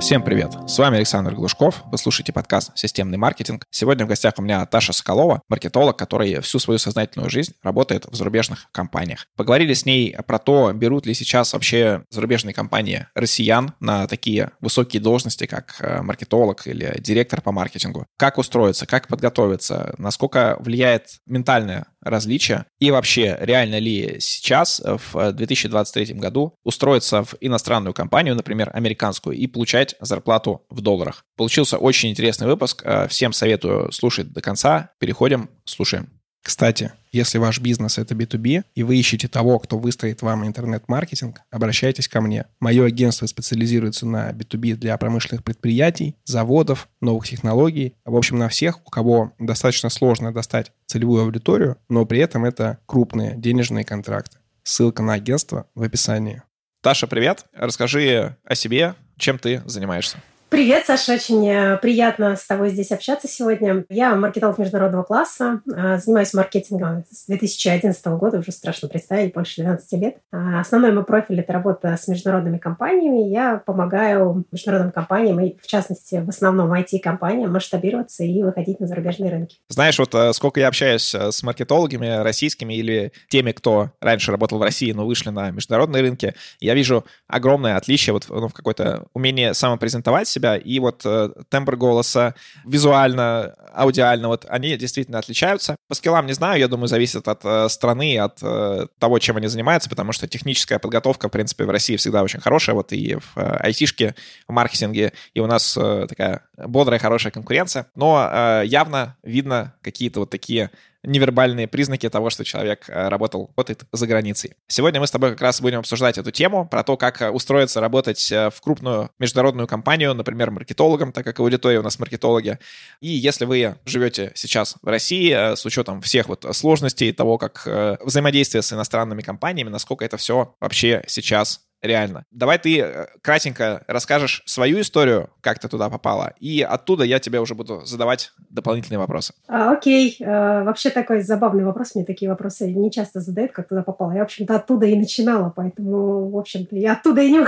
Всем 0.00 0.22
привет! 0.22 0.52
С 0.68 0.78
вами 0.78 0.98
Александр 0.98 1.34
Глушков. 1.34 1.82
Вы 1.90 1.98
слушаете 1.98 2.32
подкаст 2.32 2.70
«Системный 2.78 3.18
маркетинг». 3.18 3.64
Сегодня 3.70 4.04
в 4.06 4.08
гостях 4.08 4.34
у 4.38 4.42
меня 4.42 4.64
Таша 4.64 4.92
Соколова, 4.92 5.42
маркетолог, 5.48 5.98
который 5.98 6.40
всю 6.40 6.60
свою 6.60 6.78
сознательную 6.78 7.28
жизнь 7.28 7.54
работает 7.64 8.06
в 8.06 8.14
зарубежных 8.14 8.68
компаниях. 8.70 9.26
Поговорили 9.36 9.74
с 9.74 9.84
ней 9.84 10.16
про 10.24 10.38
то, 10.38 10.72
берут 10.72 11.04
ли 11.04 11.14
сейчас 11.14 11.52
вообще 11.52 12.04
зарубежные 12.10 12.54
компании 12.54 13.08
россиян 13.16 13.74
на 13.80 14.06
такие 14.06 14.52
высокие 14.60 15.02
должности, 15.02 15.46
как 15.46 15.74
э, 15.80 16.00
маркетолог 16.00 16.68
или 16.68 16.94
директор 17.00 17.40
по 17.40 17.50
маркетингу. 17.50 18.06
Как 18.16 18.38
устроиться, 18.38 18.86
как 18.86 19.08
подготовиться, 19.08 19.96
насколько 19.98 20.58
влияет 20.60 21.18
ментальное 21.26 21.86
различия? 22.10 22.66
И 22.78 22.90
вообще, 22.90 23.36
реально 23.40 23.78
ли 23.78 24.16
сейчас, 24.20 24.82
в 24.84 25.32
2023 25.32 26.14
году, 26.14 26.54
устроиться 26.64 27.24
в 27.24 27.34
иностранную 27.40 27.94
компанию, 27.94 28.34
например, 28.34 28.70
американскую, 28.72 29.36
и 29.36 29.46
получать 29.46 29.94
зарплату 30.00 30.64
в 30.70 30.80
долларах? 30.80 31.24
Получился 31.36 31.78
очень 31.78 32.10
интересный 32.10 32.46
выпуск. 32.46 32.82
Э, 32.84 33.08
всем 33.08 33.32
советую 33.32 33.92
слушать 33.92 34.32
до 34.32 34.40
конца. 34.40 34.90
Переходим, 34.98 35.50
слушаем. 35.64 36.17
Кстати, 36.48 36.92
если 37.12 37.36
ваш 37.36 37.60
бизнес— 37.60 37.98
это 37.98 38.14
B2B, 38.14 38.64
и 38.74 38.82
вы 38.82 38.96
ищете 38.96 39.28
того, 39.28 39.58
кто 39.58 39.78
выстроит 39.78 40.22
вам 40.22 40.46
интернет-маркетинг, 40.46 41.42
обращайтесь 41.50 42.08
ко 42.08 42.22
мне. 42.22 42.46
Мое 42.58 42.86
агентство 42.86 43.26
специализируется 43.26 44.06
на 44.06 44.30
B2B 44.30 44.76
для 44.76 44.96
промышленных 44.96 45.44
предприятий, 45.44 46.16
заводов, 46.24 46.88
новых 47.02 47.28
технологий, 47.28 47.96
в 48.06 48.16
общем, 48.16 48.38
на 48.38 48.48
всех, 48.48 48.78
у 48.86 48.88
кого 48.88 49.34
достаточно 49.38 49.90
сложно 49.90 50.32
достать 50.32 50.72
целевую 50.86 51.24
аудиторию, 51.24 51.76
но 51.90 52.06
при 52.06 52.20
этом 52.20 52.46
это 52.46 52.78
крупные 52.86 53.36
денежные 53.36 53.84
контракты. 53.84 54.38
Ссылка 54.62 55.02
на 55.02 55.12
агентство 55.12 55.66
в 55.74 55.82
описании. 55.82 56.40
Таша, 56.80 57.06
привет. 57.06 57.44
Расскажи 57.52 58.38
о 58.42 58.54
себе, 58.54 58.94
чем 59.18 59.38
ты 59.38 59.62
занимаешься. 59.66 60.16
Привет, 60.50 60.86
Саша, 60.86 61.12
очень 61.12 61.46
э, 61.46 61.76
приятно 61.76 62.34
с 62.34 62.46
тобой 62.46 62.70
здесь 62.70 62.90
общаться 62.90 63.28
сегодня. 63.28 63.84
Я 63.90 64.14
маркетолог 64.14 64.56
международного 64.56 65.02
класса, 65.02 65.60
э, 65.70 65.98
занимаюсь 65.98 66.32
маркетингом 66.32 67.04
с 67.10 67.26
2011 67.26 68.06
года, 68.18 68.38
уже 68.38 68.50
страшно 68.50 68.88
представить, 68.88 69.34
больше 69.34 69.60
12 69.60 70.00
лет. 70.00 70.16
Э, 70.32 70.58
основной 70.58 70.92
мой 70.92 71.04
профиль– 71.04 71.40
это 71.40 71.52
работа 71.52 71.94
с 71.94 72.08
международными 72.08 72.56
компаниями. 72.56 73.28
Я 73.28 73.58
помогаю 73.58 74.46
международным 74.50 74.90
компаниям, 74.90 75.38
и 75.40 75.54
в 75.60 75.66
частности, 75.66 76.22
в 76.24 76.30
основном 76.30 76.72
IT-компаниям, 76.72 77.52
масштабироваться 77.52 78.24
и 78.24 78.42
выходить 78.42 78.80
на 78.80 78.86
зарубежные 78.86 79.30
рынки. 79.30 79.58
Знаешь, 79.68 79.98
вот 79.98 80.16
сколько 80.32 80.60
я 80.60 80.68
общаюсь 80.68 81.14
с 81.14 81.42
маркетологами 81.42 82.22
российскими 82.22 82.72
или 82.72 83.12
теми, 83.28 83.52
кто 83.52 83.90
раньше 84.00 84.30
работал 84.30 84.58
в 84.58 84.62
России, 84.62 84.92
но 84.92 85.06
вышли 85.06 85.28
на 85.28 85.50
международные 85.50 86.00
рынки, 86.00 86.34
я 86.58 86.72
вижу 86.72 87.04
огромное 87.26 87.76
отличие 87.76 88.14
вот, 88.14 88.24
ну, 88.30 88.48
в 88.48 88.54
какое-то 88.54 89.04
умение 89.12 89.52
самопрезентовать 89.52 90.37
себя, 90.38 90.56
и 90.56 90.78
вот 90.78 91.02
э, 91.04 91.30
тембр 91.48 91.76
голоса, 91.76 92.34
визуально, 92.64 93.54
аудиально, 93.74 94.28
вот 94.28 94.46
они 94.48 94.76
действительно 94.76 95.18
отличаются. 95.18 95.76
По 95.88 95.94
скиллам 95.94 96.26
не 96.26 96.32
знаю, 96.32 96.60
я 96.60 96.68
думаю, 96.68 96.88
зависит 96.88 97.28
от 97.28 97.40
э, 97.44 97.68
страны, 97.68 98.18
от 98.18 98.38
э, 98.42 98.86
того, 98.98 99.18
чем 99.18 99.36
они 99.36 99.48
занимаются, 99.48 99.90
потому 99.90 100.12
что 100.12 100.26
техническая 100.28 100.78
подготовка, 100.78 101.28
в 101.28 101.30
принципе, 101.30 101.64
в 101.64 101.70
России 101.70 101.96
всегда 101.96 102.22
очень 102.22 102.40
хорошая, 102.40 102.74
вот 102.74 102.92
и 102.92 103.16
в 103.16 103.36
э, 103.36 103.56
айтишке, 103.60 104.14
в 104.46 104.52
маркетинге, 104.52 105.12
и 105.34 105.40
у 105.40 105.46
нас 105.46 105.76
э, 105.76 106.06
такая 106.08 106.42
бодрая, 106.56 106.98
хорошая 106.98 107.32
конкуренция, 107.32 107.86
но 107.94 108.28
э, 108.30 108.62
явно 108.66 109.16
видно 109.22 109.74
какие-то 109.82 110.20
вот 110.20 110.30
такие 110.30 110.70
невербальные 111.04 111.68
признаки 111.68 112.08
того, 112.08 112.30
что 112.30 112.44
человек 112.44 112.84
э, 112.88 113.08
работал, 113.08 113.48
работает 113.48 113.84
за 113.92 114.06
границей. 114.06 114.54
Сегодня 114.66 115.00
мы 115.00 115.06
с 115.06 115.10
тобой 115.10 115.30
как 115.30 115.40
раз 115.40 115.60
будем 115.60 115.78
обсуждать 115.78 116.18
эту 116.18 116.30
тему, 116.30 116.66
про 116.66 116.82
то, 116.82 116.96
как 116.96 117.22
э, 117.22 117.30
устроиться 117.30 117.80
работать 117.80 118.30
э, 118.32 118.50
в 118.50 118.60
крупную 118.60 119.10
международную 119.18 119.68
компанию, 119.68 120.14
например, 120.14 120.50
маркетологом, 120.50 121.12
так 121.12 121.24
как 121.24 121.38
аудитория 121.40 121.78
у 121.78 121.82
нас 121.82 121.98
маркетологи. 121.98 122.58
И 123.00 123.08
если 123.08 123.44
вы 123.44 123.76
живете 123.84 124.32
сейчас 124.34 124.76
в 124.82 124.88
России, 124.88 125.32
с 125.54 125.64
учетом 125.64 126.00
всех 126.00 126.28
вот 126.28 126.44
сложностей 126.52 127.12
того, 127.12 127.38
как 127.38 127.66
взаимодействие 128.04 128.62
с 128.62 128.72
иностранными 128.72 129.22
компаниями, 129.22 129.68
насколько 129.68 130.04
это 130.04 130.16
все 130.16 130.54
вообще 130.60 131.04
сейчас 131.06 131.67
реально. 131.82 132.24
Давай 132.30 132.58
ты 132.58 132.80
э, 132.80 133.06
кратенько 133.22 133.84
расскажешь 133.86 134.42
свою 134.46 134.80
историю, 134.80 135.30
как 135.40 135.58
ты 135.58 135.68
туда 135.68 135.88
попала, 135.88 136.34
и 136.40 136.62
оттуда 136.62 137.04
я 137.04 137.18
тебе 137.18 137.40
уже 137.40 137.54
буду 137.54 137.84
задавать 137.84 138.32
дополнительные 138.50 138.98
вопросы. 138.98 139.34
А, 139.46 139.72
окей. 139.72 140.16
А, 140.24 140.64
вообще 140.64 140.90
такой 140.90 141.20
забавный 141.20 141.64
вопрос. 141.64 141.94
Мне 141.94 142.04
такие 142.04 142.30
вопросы 142.30 142.72
не 142.72 142.90
часто 142.90 143.20
задают, 143.20 143.52
как 143.52 143.68
туда 143.68 143.82
попала. 143.82 144.12
Я, 144.12 144.20
в 144.20 144.24
общем-то, 144.24 144.56
оттуда 144.56 144.86
и 144.86 144.96
начинала, 144.96 145.52
поэтому, 145.54 146.30
в 146.30 146.38
общем-то, 146.38 146.76
я 146.76 146.92
оттуда 146.92 147.22
и 147.22 147.30
не, 147.30 147.44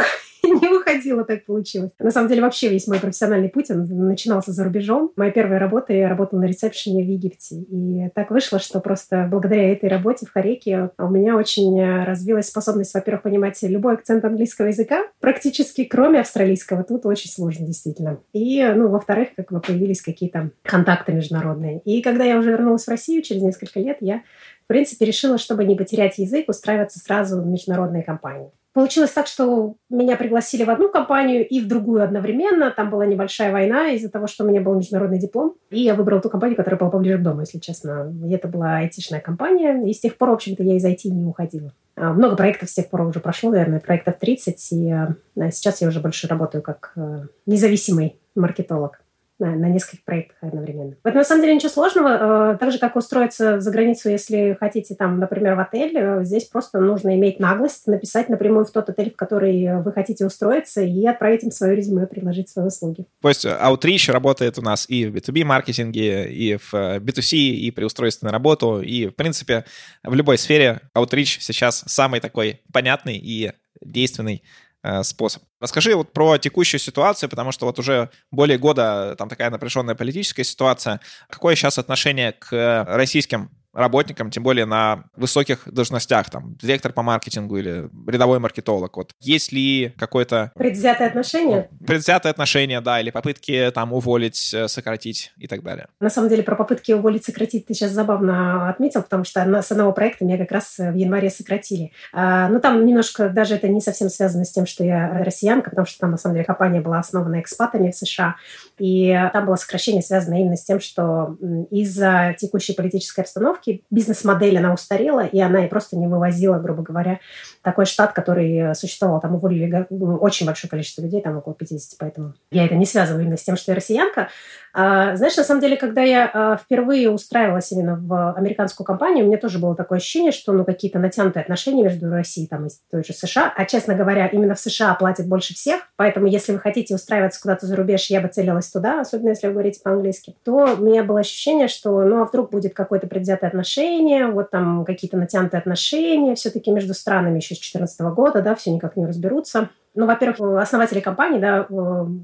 не 0.60 0.68
уходила, 0.68 1.24
так 1.24 1.44
получилось. 1.44 1.92
На 1.98 2.10
самом 2.10 2.28
деле, 2.28 2.42
вообще 2.42 2.68
весь 2.68 2.86
мой 2.86 2.98
профессиональный 2.98 3.48
путь, 3.48 3.70
он 3.70 3.84
начинался 4.06 4.52
за 4.52 4.64
рубежом. 4.64 5.12
Моя 5.16 5.30
первая 5.30 5.58
работа, 5.58 5.92
я 5.92 6.08
работала 6.08 6.40
на 6.40 6.46
ресепшене 6.46 7.04
в 7.04 7.06
Египте. 7.06 7.56
И 7.56 8.08
так 8.14 8.30
вышло, 8.30 8.58
что 8.58 8.80
просто 8.80 9.28
благодаря 9.30 9.72
этой 9.72 9.88
работе 9.88 10.26
в 10.26 10.32
Хареке 10.32 10.90
у 10.98 11.08
меня 11.08 11.36
очень 11.36 11.82
развилась 12.04 12.48
способность, 12.48 12.94
во-первых, 12.94 13.22
понимать 13.22 13.58
любой 13.62 13.94
акцент 13.94 14.24
английского 14.24 14.66
языка, 14.66 15.04
практически 15.20 15.84
кроме 15.84 16.20
австралийского. 16.20 16.84
Тут 16.84 17.06
очень 17.06 17.30
сложно, 17.30 17.66
действительно. 17.66 18.20
И, 18.32 18.62
ну, 18.74 18.88
во-вторых, 18.88 19.28
как 19.36 19.52
бы 19.52 19.60
появились 19.60 20.02
какие-то 20.02 20.50
контакты 20.62 21.12
международные. 21.12 21.80
И 21.80 22.02
когда 22.02 22.24
я 22.24 22.38
уже 22.38 22.50
вернулась 22.50 22.84
в 22.84 22.88
Россию 22.88 23.22
через 23.22 23.42
несколько 23.42 23.80
лет, 23.80 23.98
я 24.00 24.22
в 24.64 24.72
принципе, 24.72 25.04
решила, 25.04 25.36
чтобы 25.36 25.64
не 25.64 25.74
потерять 25.74 26.18
язык, 26.18 26.48
устраиваться 26.48 27.00
сразу 27.00 27.42
в 27.42 27.46
международные 27.46 28.04
компании. 28.04 28.52
Получилось 28.72 29.10
так, 29.10 29.26
что 29.26 29.74
меня 29.88 30.16
пригласили 30.16 30.62
в 30.62 30.70
одну 30.70 30.88
компанию 30.90 31.46
и 31.46 31.60
в 31.60 31.66
другую 31.66 32.04
одновременно. 32.04 32.70
Там 32.70 32.88
была 32.88 33.04
небольшая 33.04 33.50
война 33.50 33.88
из-за 33.90 34.08
того, 34.08 34.28
что 34.28 34.44
у 34.44 34.48
меня 34.48 34.60
был 34.60 34.74
международный 34.74 35.18
диплом. 35.18 35.56
И 35.70 35.80
я 35.80 35.94
выбрала 35.94 36.20
ту 36.20 36.30
компанию, 36.30 36.56
которая 36.56 36.78
была 36.78 36.90
поближе 36.90 37.18
к 37.18 37.22
дому, 37.22 37.40
если 37.40 37.58
честно. 37.58 38.14
И 38.24 38.32
это 38.32 38.46
была 38.46 38.76
айтишная 38.76 39.20
компания. 39.20 39.82
И 39.88 39.92
с 39.92 39.98
тех 39.98 40.16
пор, 40.16 40.30
в 40.30 40.34
общем-то, 40.34 40.62
я 40.62 40.76
из 40.76 40.84
IT 40.84 41.08
не 41.10 41.26
уходила. 41.26 41.72
А, 41.96 42.12
много 42.12 42.36
проектов 42.36 42.70
с 42.70 42.74
тех 42.74 42.88
пор 42.88 43.02
уже 43.02 43.18
прошло, 43.18 43.50
наверное, 43.50 43.80
проектов 43.80 44.14
30. 44.20 44.72
И 44.72 44.90
а, 44.90 45.16
сейчас 45.50 45.80
я 45.80 45.88
уже 45.88 45.98
больше 45.98 46.28
работаю 46.28 46.62
как 46.62 46.92
а, 46.94 47.24
независимый 47.46 48.20
маркетолог 48.36 48.99
на, 49.40 49.68
нескольких 49.68 50.04
проектах 50.04 50.36
одновременно. 50.42 50.96
В 51.02 51.06
этом 51.06 51.18
на 51.18 51.24
самом 51.24 51.42
деле 51.42 51.54
ничего 51.54 51.70
сложного. 51.70 52.52
Э, 52.52 52.58
так 52.58 52.72
же, 52.72 52.78
как 52.78 52.96
устроиться 52.96 53.60
за 53.60 53.70
границу, 53.70 54.10
если 54.10 54.56
хотите, 54.58 54.94
там, 54.94 55.18
например, 55.18 55.54
в 55.56 55.60
отель, 55.60 55.96
э, 55.96 56.24
здесь 56.24 56.44
просто 56.44 56.80
нужно 56.80 57.14
иметь 57.16 57.40
наглость 57.40 57.86
написать 57.86 58.28
напрямую 58.28 58.64
в 58.64 58.70
тот 58.70 58.88
отель, 58.88 59.10
в 59.10 59.16
который 59.16 59.82
вы 59.82 59.92
хотите 59.92 60.26
устроиться, 60.26 60.82
и 60.82 61.06
отправить 61.06 61.42
им 61.42 61.50
свое 61.50 61.74
резюме, 61.74 62.06
предложить 62.06 62.48
свои 62.48 62.66
услуги. 62.66 63.06
То 63.22 63.28
есть 63.28 63.46
Outreach 63.46 64.12
работает 64.12 64.58
у 64.58 64.62
нас 64.62 64.88
и 64.88 65.06
в 65.06 65.16
B2B-маркетинге, 65.16 66.30
и 66.30 66.56
в 66.56 66.74
B2C, 66.74 67.36
и 67.36 67.70
при 67.70 67.84
устройстве 67.84 68.26
на 68.26 68.32
работу, 68.32 68.80
и, 68.80 69.06
в 69.06 69.14
принципе, 69.14 69.64
в 70.04 70.14
любой 70.14 70.38
сфере 70.38 70.80
Outreach 70.96 71.38
сейчас 71.40 71.84
самый 71.86 72.20
такой 72.20 72.60
понятный 72.72 73.16
и 73.16 73.52
действенный 73.80 74.42
Э, 74.42 74.69
способ. 75.02 75.42
Расскажи 75.60 75.94
вот 75.94 76.12
про 76.12 76.38
текущую 76.38 76.80
ситуацию, 76.80 77.28
потому 77.28 77.52
что 77.52 77.66
вот 77.66 77.78
уже 77.78 78.10
более 78.30 78.58
года 78.58 79.14
там 79.18 79.28
такая 79.28 79.50
напряженная 79.50 79.94
политическая 79.94 80.44
ситуация. 80.44 81.00
Какое 81.28 81.54
сейчас 81.54 81.78
отношение 81.78 82.32
к 82.32 82.84
российским 82.88 83.50
работникам, 83.72 84.30
тем 84.30 84.42
более 84.42 84.66
на 84.66 85.04
высоких 85.16 85.62
должностях, 85.66 86.30
там, 86.30 86.56
директор 86.56 86.92
по 86.92 87.02
маркетингу 87.02 87.56
или 87.56 87.88
рядовой 88.06 88.38
маркетолог. 88.38 88.96
Вот 88.96 89.12
есть 89.20 89.52
ли 89.52 89.94
какое-то... 89.98 90.52
Предвзятое 90.54 91.08
отношение? 91.08 91.70
Предвзятое 91.86 92.32
отношение, 92.32 92.80
да, 92.80 93.00
или 93.00 93.10
попытки 93.10 93.70
там 93.74 93.92
уволить, 93.92 94.52
э, 94.54 94.68
сократить 94.68 95.32
и 95.36 95.46
так 95.46 95.62
далее. 95.62 95.88
На 96.00 96.10
самом 96.10 96.28
деле 96.28 96.42
про 96.42 96.56
попытки 96.56 96.92
уволить, 96.92 97.24
сократить 97.24 97.66
ты 97.66 97.74
сейчас 97.74 97.92
забавно 97.92 98.68
отметил, 98.68 99.02
потому 99.02 99.24
что 99.24 99.40
с 99.62 99.70
одного 99.70 99.92
проекта 99.92 100.24
меня 100.24 100.38
как 100.38 100.50
раз 100.52 100.78
в 100.78 100.94
январе 100.94 101.30
сократили. 101.30 101.92
А, 102.12 102.48
ну, 102.48 102.60
там 102.60 102.84
немножко 102.84 103.28
даже 103.28 103.54
это 103.54 103.68
не 103.68 103.80
совсем 103.80 104.08
связано 104.08 104.44
с 104.44 104.52
тем, 104.52 104.66
что 104.66 104.84
я 104.84 105.22
россиянка, 105.24 105.70
потому 105.70 105.86
что 105.86 105.98
там, 105.98 106.10
на 106.12 106.16
самом 106.16 106.34
деле, 106.34 106.44
компания 106.44 106.80
была 106.80 106.98
основана 106.98 107.40
экспатами 107.40 107.90
в 107.90 107.96
США, 107.96 108.36
и 108.78 109.16
там 109.32 109.46
было 109.46 109.56
сокращение 109.56 110.02
связано 110.02 110.40
именно 110.40 110.56
с 110.56 110.64
тем, 110.64 110.80
что 110.80 111.36
из-за 111.70 112.34
текущей 112.38 112.72
политической 112.72 113.20
обстановки 113.20 113.59
бизнес-модель, 113.90 114.58
она 114.58 114.72
устарела, 114.72 115.26
и 115.26 115.40
она 115.40 115.64
и 115.64 115.68
просто 115.68 115.96
не 115.96 116.06
вывозила, 116.06 116.58
грубо 116.58 116.82
говоря, 116.82 117.20
такой 117.62 117.86
штат, 117.86 118.12
который 118.12 118.74
существовал. 118.74 119.20
Там 119.20 119.34
уволили 119.34 119.86
очень 119.90 120.46
большое 120.46 120.70
количество 120.70 121.02
людей, 121.02 121.20
там 121.20 121.38
около 121.38 121.54
50, 121.54 121.98
поэтому 121.98 122.34
я 122.50 122.64
это 122.64 122.74
не 122.74 122.86
связываю 122.86 123.22
именно 123.22 123.36
с 123.36 123.42
тем, 123.42 123.56
что 123.56 123.72
я 123.72 123.76
россиянка. 123.76 124.28
А, 124.72 125.16
знаешь, 125.16 125.36
на 125.36 125.42
самом 125.42 125.60
деле, 125.60 125.76
когда 125.76 126.02
я 126.02 126.30
а, 126.32 126.56
впервые 126.56 127.10
устраивалась 127.10 127.72
именно 127.72 127.96
в 127.96 128.32
американскую 128.34 128.86
компанию, 128.86 129.24
у 129.24 129.28
меня 129.28 129.38
тоже 129.38 129.58
было 129.58 129.74
такое 129.74 129.98
ощущение, 129.98 130.30
что 130.30 130.52
ну, 130.52 130.64
какие-то 130.64 130.98
натянутые 130.98 131.42
отношения 131.42 131.82
между 131.82 132.08
Россией 132.08 132.46
там, 132.46 132.66
и 132.66 132.70
той 132.90 133.02
же 133.02 133.12
США. 133.12 133.52
А, 133.56 133.64
честно 133.64 133.94
говоря, 133.94 134.26
именно 134.28 134.54
в 134.54 134.60
США 134.60 134.94
платят 134.94 135.26
больше 135.26 135.54
всех. 135.54 135.80
Поэтому, 135.96 136.26
если 136.26 136.52
вы 136.52 136.60
хотите 136.60 136.94
устраиваться 136.94 137.40
куда-то 137.40 137.66
за 137.66 137.74
рубеж, 137.74 138.10
я 138.10 138.20
бы 138.20 138.28
целилась 138.28 138.70
туда, 138.70 139.00
особенно 139.00 139.30
если 139.30 139.48
вы 139.48 139.54
говорите 139.54 139.80
по-английски, 139.82 140.36
то 140.44 140.76
у 140.78 140.84
меня 140.84 141.02
было 141.02 141.20
ощущение, 141.20 141.66
что 141.66 142.02
ну, 142.02 142.22
а 142.22 142.24
вдруг 142.24 142.50
будет 142.50 142.74
какое-то 142.74 143.08
предвзятое 143.08 143.49
отношение, 143.50 144.26
вот 144.26 144.50
там 144.50 144.84
какие-то 144.84 145.16
натянутые 145.16 145.58
отношения 145.58 146.34
все-таки 146.34 146.70
между 146.70 146.94
странами 146.94 147.36
еще 147.36 147.54
с 147.54 147.58
2014 147.58 148.00
года, 148.14 148.42
да, 148.42 148.54
все 148.54 148.70
никак 148.70 148.96
не 148.96 149.06
разберутся. 149.06 149.68
ну, 149.94 150.06
во-первых, 150.06 150.62
основатели 150.62 151.00
компании, 151.00 151.40
да, 151.40 151.66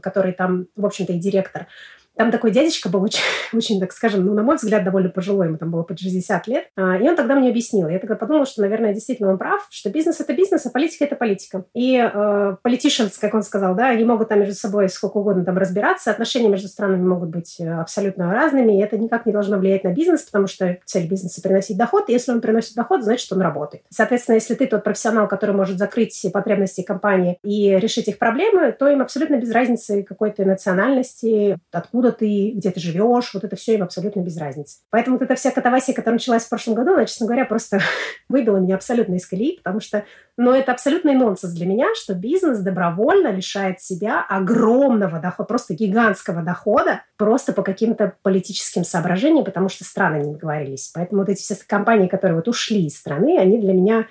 который 0.02 0.32
там, 0.32 0.67
в 0.76 0.87
общем-то, 0.87 1.12
и 1.12 1.19
директор, 1.19 1.67
там 2.16 2.30
такой 2.30 2.50
дядечка 2.50 2.88
был 2.88 3.02
очень, 3.02 3.20
очень, 3.52 3.80
так 3.80 3.92
скажем, 3.92 4.24
ну, 4.24 4.34
на 4.34 4.42
мой 4.42 4.56
взгляд, 4.56 4.84
довольно 4.84 5.10
пожилой, 5.10 5.46
ему 5.46 5.58
там 5.58 5.70
было 5.70 5.82
под 5.82 5.98
60 5.98 6.46
лет. 6.48 6.64
А, 6.76 6.96
и 6.96 7.08
он 7.08 7.16
тогда 7.16 7.34
мне 7.34 7.50
объяснил. 7.50 7.88
Я 7.88 7.98
тогда 7.98 8.16
подумала, 8.16 8.46
что, 8.46 8.62
наверное, 8.62 8.92
действительно 8.92 9.30
он 9.30 9.38
прав, 9.38 9.66
что 9.70 9.90
бизнес– 9.90 10.20
это 10.20 10.32
бизнес, 10.32 10.66
а 10.66 10.70
политика– 10.70 11.04
это 11.06 11.16
политика. 11.16 11.64
И 11.74 11.96
э, 11.96 12.56
politicians, 12.64 13.12
как 13.20 13.34
он 13.34 13.42
сказал, 13.42 13.74
да, 13.74 13.88
они 13.88 14.04
могут 14.04 14.28
там 14.28 14.40
между 14.40 14.54
собой 14.54 14.88
сколько 14.88 15.18
угодно 15.18 15.44
там 15.44 15.58
разбираться, 15.58 16.10
отношения 16.10 16.48
между 16.48 16.68
странами 16.68 17.06
могут 17.06 17.28
быть 17.28 17.56
э, 17.60 17.68
абсолютно 17.68 18.32
разными, 18.32 18.78
и 18.78 18.82
это 18.82 18.98
никак 18.98 19.26
не 19.26 19.32
должно 19.32 19.58
влиять 19.58 19.84
на 19.84 19.92
бизнес, 19.92 20.22
потому 20.22 20.46
что 20.46 20.78
цель 20.84 21.08
бизнеса– 21.08 21.40
приносить 21.42 21.76
доход, 21.76 22.08
и 22.08 22.12
если 22.12 22.32
он 22.32 22.40
приносит 22.40 22.74
доход, 22.74 23.02
значит, 23.02 23.30
он 23.32 23.40
работает. 23.40 23.84
Соответственно, 23.90 24.36
если 24.36 24.54
ты 24.54 24.66
тот 24.66 24.84
профессионал, 24.84 25.28
который 25.28 25.54
может 25.54 25.78
закрыть 25.78 26.12
все 26.12 26.30
потребности 26.30 26.82
компании 26.82 27.38
и 27.42 27.76
решить 27.78 28.08
их 28.08 28.18
проблемы, 28.18 28.72
то 28.72 28.88
им 28.88 29.02
абсолютно 29.02 29.36
без 29.36 29.50
разницы 29.52 30.02
какой 30.02 30.30
то 30.30 30.44
национальности, 30.44 31.58
откуда 31.72 32.06
откуда 32.06 32.12
ты, 32.12 32.53
где 32.55 32.70
ты 32.70 32.81
живешь, 32.81 33.32
вот 33.35 33.44
это 33.44 33.56
все 33.56 33.75
им 33.75 33.82
абсолютно 33.82 34.20
без 34.20 34.37
разницы. 34.37 34.79
Поэтому 34.91 35.17
вот 35.17 35.25
эта 35.25 35.35
вся 35.35 35.50
катавасия, 35.50 35.94
которая 35.94 36.17
началась 36.17 36.44
в 36.44 36.49
прошлом 36.49 36.75
году, 36.75 36.93
она, 36.93 37.06
честно 37.06 37.26
говоря, 37.26 37.44
просто 37.44 37.81
выбила 38.29 38.58
меня 38.58 38.76
абсолютно 38.76 39.14
из 39.14 39.26
колеи, 39.26 39.56
потому 39.56 39.81
что, 39.81 40.05
ну, 40.37 40.53
это 40.53 40.73
абсолютный 40.73 41.14
нонсенс 41.14 41.53
для 41.53 41.67
меня, 41.67 41.87
что 41.94 42.14
бизнес 42.14 42.58
добровольно 42.58 43.29
лишает 43.29 43.81
себя 43.81 44.25
огромного 44.29 45.19
дохода, 45.19 45.47
просто 45.47 45.75
гигантского 45.75 46.43
дохода, 46.43 47.03
просто 47.17 47.53
по 47.53 47.62
каким-то 47.62 48.14
политическим 48.23 48.85
соображениям, 48.85 49.44
потому 49.44 49.69
что 49.69 49.85
страны 49.85 50.23
не 50.23 50.32
договорились. 50.32 50.91
Поэтому 50.94 51.23
вот 51.23 51.29
эти 51.29 51.41
все 51.41 51.56
компании, 51.67 52.09
которые 52.09 52.37
вот 52.37 52.49
ушли 52.49 52.87
из 52.87 52.97
страны, 52.97 53.38
они 53.38 53.59
для 53.59 53.73
меня 53.73 54.06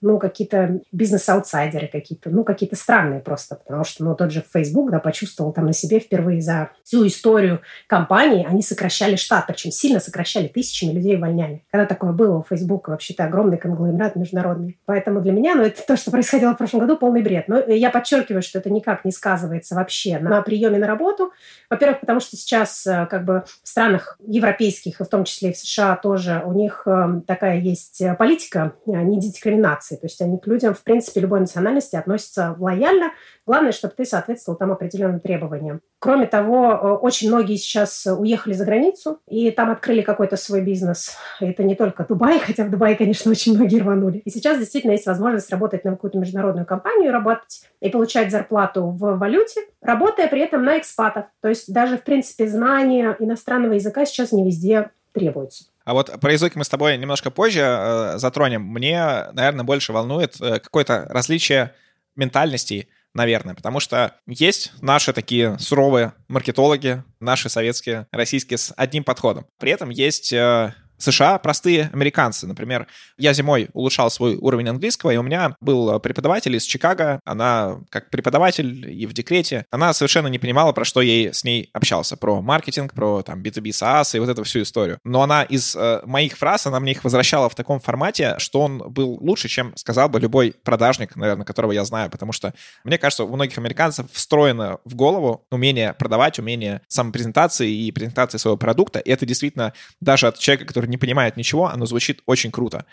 ну, 0.00 0.18
какие-то 0.18 0.80
бизнес-аутсайдеры 0.92 1.88
какие-то, 1.88 2.30
ну, 2.30 2.44
какие-то 2.44 2.76
странные 2.76 3.20
просто, 3.20 3.56
потому 3.56 3.84
что, 3.84 4.04
ну, 4.04 4.14
тот 4.14 4.30
же 4.30 4.44
Facebook, 4.52 4.90
да, 4.90 4.98
почувствовал 4.98 5.52
там 5.52 5.66
на 5.66 5.72
себе 5.72 6.00
впервые 6.00 6.40
за 6.40 6.70
всю 6.84 7.06
историю 7.06 7.60
компании, 7.86 8.46
они 8.48 8.62
сокращали 8.62 9.16
штат, 9.16 9.46
причем 9.46 9.70
сильно 9.70 10.00
сокращали, 10.00 10.48
тысячами 10.48 10.92
людей 10.92 11.16
увольняли. 11.16 11.64
Когда 11.70 11.86
такое 11.86 12.12
было 12.12 12.38
у 12.38 12.42
Facebook, 12.42 12.88
вообще-то 12.88 13.24
огромный 13.24 13.58
конгломерат 13.58 14.16
международный. 14.16 14.78
Поэтому 14.84 15.20
для 15.20 15.32
меня, 15.32 15.54
ну, 15.54 15.62
это 15.62 15.82
то, 15.86 15.96
что 15.96 16.10
происходило 16.10 16.52
в 16.52 16.58
прошлом 16.58 16.80
году, 16.80 16.96
полный 16.96 17.22
бред. 17.22 17.48
Но 17.48 17.58
я 17.60 17.90
подчеркиваю, 17.90 18.42
что 18.42 18.58
это 18.58 18.70
никак 18.70 19.04
не 19.04 19.12
сказывается 19.12 19.74
вообще 19.74 20.18
на 20.18 20.42
приеме 20.42 20.78
на 20.78 20.86
работу. 20.86 21.32
Во-первых, 21.70 22.00
потому 22.00 22.20
что 22.20 22.36
сейчас 22.36 22.86
э, 22.86 23.06
как 23.10 23.24
бы 23.24 23.44
в 23.62 23.68
странах 23.68 24.18
европейских, 24.26 25.00
и 25.00 25.04
в 25.04 25.08
том 25.08 25.24
числе 25.24 25.50
и 25.50 25.52
в 25.52 25.56
США 25.56 25.96
тоже, 25.96 26.42
у 26.44 26.52
них 26.52 26.82
э, 26.86 27.20
такая 27.26 27.60
есть 27.60 28.02
политика 28.18 28.72
э, 28.86 28.90
недискриминации 28.90 29.85
нации. 29.86 29.96
То 29.96 30.06
есть 30.06 30.20
они 30.20 30.38
к 30.38 30.46
людям, 30.46 30.74
в 30.74 30.82
принципе, 30.82 31.20
любой 31.20 31.40
национальности 31.40 31.96
относятся 31.96 32.56
лояльно. 32.58 33.12
Главное, 33.46 33.72
чтобы 33.72 33.94
ты 33.96 34.04
соответствовал 34.04 34.58
там 34.58 34.72
определенным 34.72 35.20
требованиям. 35.20 35.80
Кроме 35.98 36.26
того, 36.26 36.72
э, 36.72 36.88
очень 37.02 37.28
многие 37.28 37.56
сейчас 37.56 38.06
уехали 38.06 38.54
за 38.54 38.64
границу 38.64 39.20
и 39.28 39.50
там 39.50 39.70
открыли 39.70 40.02
какой-то 40.02 40.36
свой 40.36 40.62
бизнес. 40.62 41.16
Это 41.40 41.62
не 41.62 41.74
только 41.74 42.04
Дубай, 42.04 42.38
хотя 42.46 42.64
в 42.64 42.70
Дубае, 42.70 42.96
конечно, 42.96 43.30
очень 43.30 43.54
многие 43.54 43.80
рванули. 43.80 44.18
И 44.18 44.30
сейчас 44.30 44.58
действительно 44.58 44.92
есть 44.92 45.06
возможность 45.06 45.50
работать 45.50 45.84
на 45.84 45.92
какую-то 45.92 46.18
международную 46.18 46.66
компанию, 46.66 47.12
работать 47.12 47.62
и 47.80 47.88
получать 47.88 48.30
зарплату 48.30 48.86
в 48.86 49.18
валюте, 49.18 49.60
работая 49.80 50.28
при 50.28 50.40
этом 50.40 50.64
на 50.64 50.78
экспатов. 50.78 51.26
То 51.40 51.48
есть 51.48 51.72
даже, 51.72 51.96
в 51.98 52.02
принципе, 52.02 52.46
знания 52.46 53.16
иностранного 53.18 53.74
языка 53.74 54.04
сейчас 54.04 54.32
не 54.32 54.44
везде 54.44 54.90
требуются. 55.12 55.64
А 55.86 55.94
вот 55.94 56.20
про 56.20 56.32
язык 56.32 56.56
мы 56.56 56.64
с 56.64 56.68
тобой 56.68 56.98
немножко 56.98 57.30
позже 57.30 57.60
э, 57.60 58.18
затронем. 58.18 58.62
Мне, 58.62 59.30
наверное, 59.32 59.64
больше 59.64 59.92
волнует 59.92 60.34
э, 60.40 60.58
какое-то 60.58 61.06
различие 61.08 61.74
ментальностей, 62.16 62.88
наверное, 63.14 63.54
потому 63.54 63.78
что 63.78 64.16
есть 64.26 64.72
наши 64.80 65.12
такие 65.12 65.56
суровые 65.60 66.14
маркетологи, 66.26 67.04
наши 67.20 67.48
советские, 67.48 68.08
российские 68.10 68.58
с 68.58 68.74
одним 68.76 69.04
подходом. 69.04 69.46
При 69.60 69.70
этом 69.70 69.90
есть 69.90 70.32
э, 70.32 70.74
США 70.98 71.38
простые 71.38 71.90
американцы. 71.92 72.46
Например, 72.46 72.86
я 73.18 73.32
зимой 73.32 73.68
улучшал 73.72 74.10
свой 74.10 74.36
уровень 74.36 74.68
английского, 74.68 75.10
и 75.10 75.16
у 75.16 75.22
меня 75.22 75.56
был 75.60 75.98
преподаватель 76.00 76.54
из 76.56 76.64
Чикаго. 76.64 77.20
Она, 77.24 77.80
как 77.90 78.10
преподаватель 78.10 78.90
и 78.90 79.06
в 79.06 79.12
декрете, 79.12 79.66
она 79.70 79.92
совершенно 79.92 80.28
не 80.28 80.38
понимала, 80.38 80.72
про 80.72 80.84
что 80.84 81.00
я 81.00 81.32
с 81.32 81.44
ней 81.44 81.70
общался. 81.72 82.16
Про 82.16 82.40
маркетинг, 82.40 82.94
про 82.94 83.22
там 83.22 83.42
B2B 83.42 83.70
SaaS 83.70 84.16
и 84.16 84.20
вот 84.20 84.28
эту 84.28 84.44
всю 84.44 84.62
историю. 84.62 84.98
Но 85.04 85.22
она 85.22 85.42
из 85.42 85.76
э, 85.76 86.00
моих 86.04 86.36
фраз, 86.36 86.66
она 86.66 86.80
мне 86.80 86.92
их 86.92 87.04
возвращала 87.04 87.48
в 87.48 87.54
таком 87.54 87.80
формате, 87.80 88.36
что 88.38 88.60
он 88.60 88.78
был 88.78 89.18
лучше, 89.20 89.48
чем 89.48 89.72
сказал 89.76 90.08
бы 90.08 90.20
любой 90.20 90.54
продажник, 90.64 91.16
наверное, 91.16 91.44
которого 91.44 91.72
я 91.72 91.84
знаю. 91.84 92.10
Потому 92.10 92.32
что, 92.32 92.54
мне 92.84 92.98
кажется, 92.98 93.24
у 93.24 93.34
многих 93.34 93.58
американцев 93.58 94.06
встроено 94.12 94.78
в 94.84 94.94
голову 94.94 95.44
умение 95.50 95.92
продавать, 95.92 96.38
умение 96.38 96.80
самопрезентации 96.88 97.70
и 97.70 97.92
презентации 97.92 98.38
своего 98.38 98.56
продукта. 98.56 98.98
И 98.98 99.10
это 99.10 99.26
действительно 99.26 99.72
даже 100.00 100.28
от 100.28 100.38
человека, 100.38 100.66
который 100.66 100.85
который 100.86 100.90
не 100.90 100.98
понимает 100.98 101.36
ничего, 101.36 101.66
оно 101.66 101.86
звучит 101.86 102.22
очень 102.26 102.50
круто. 102.50 102.84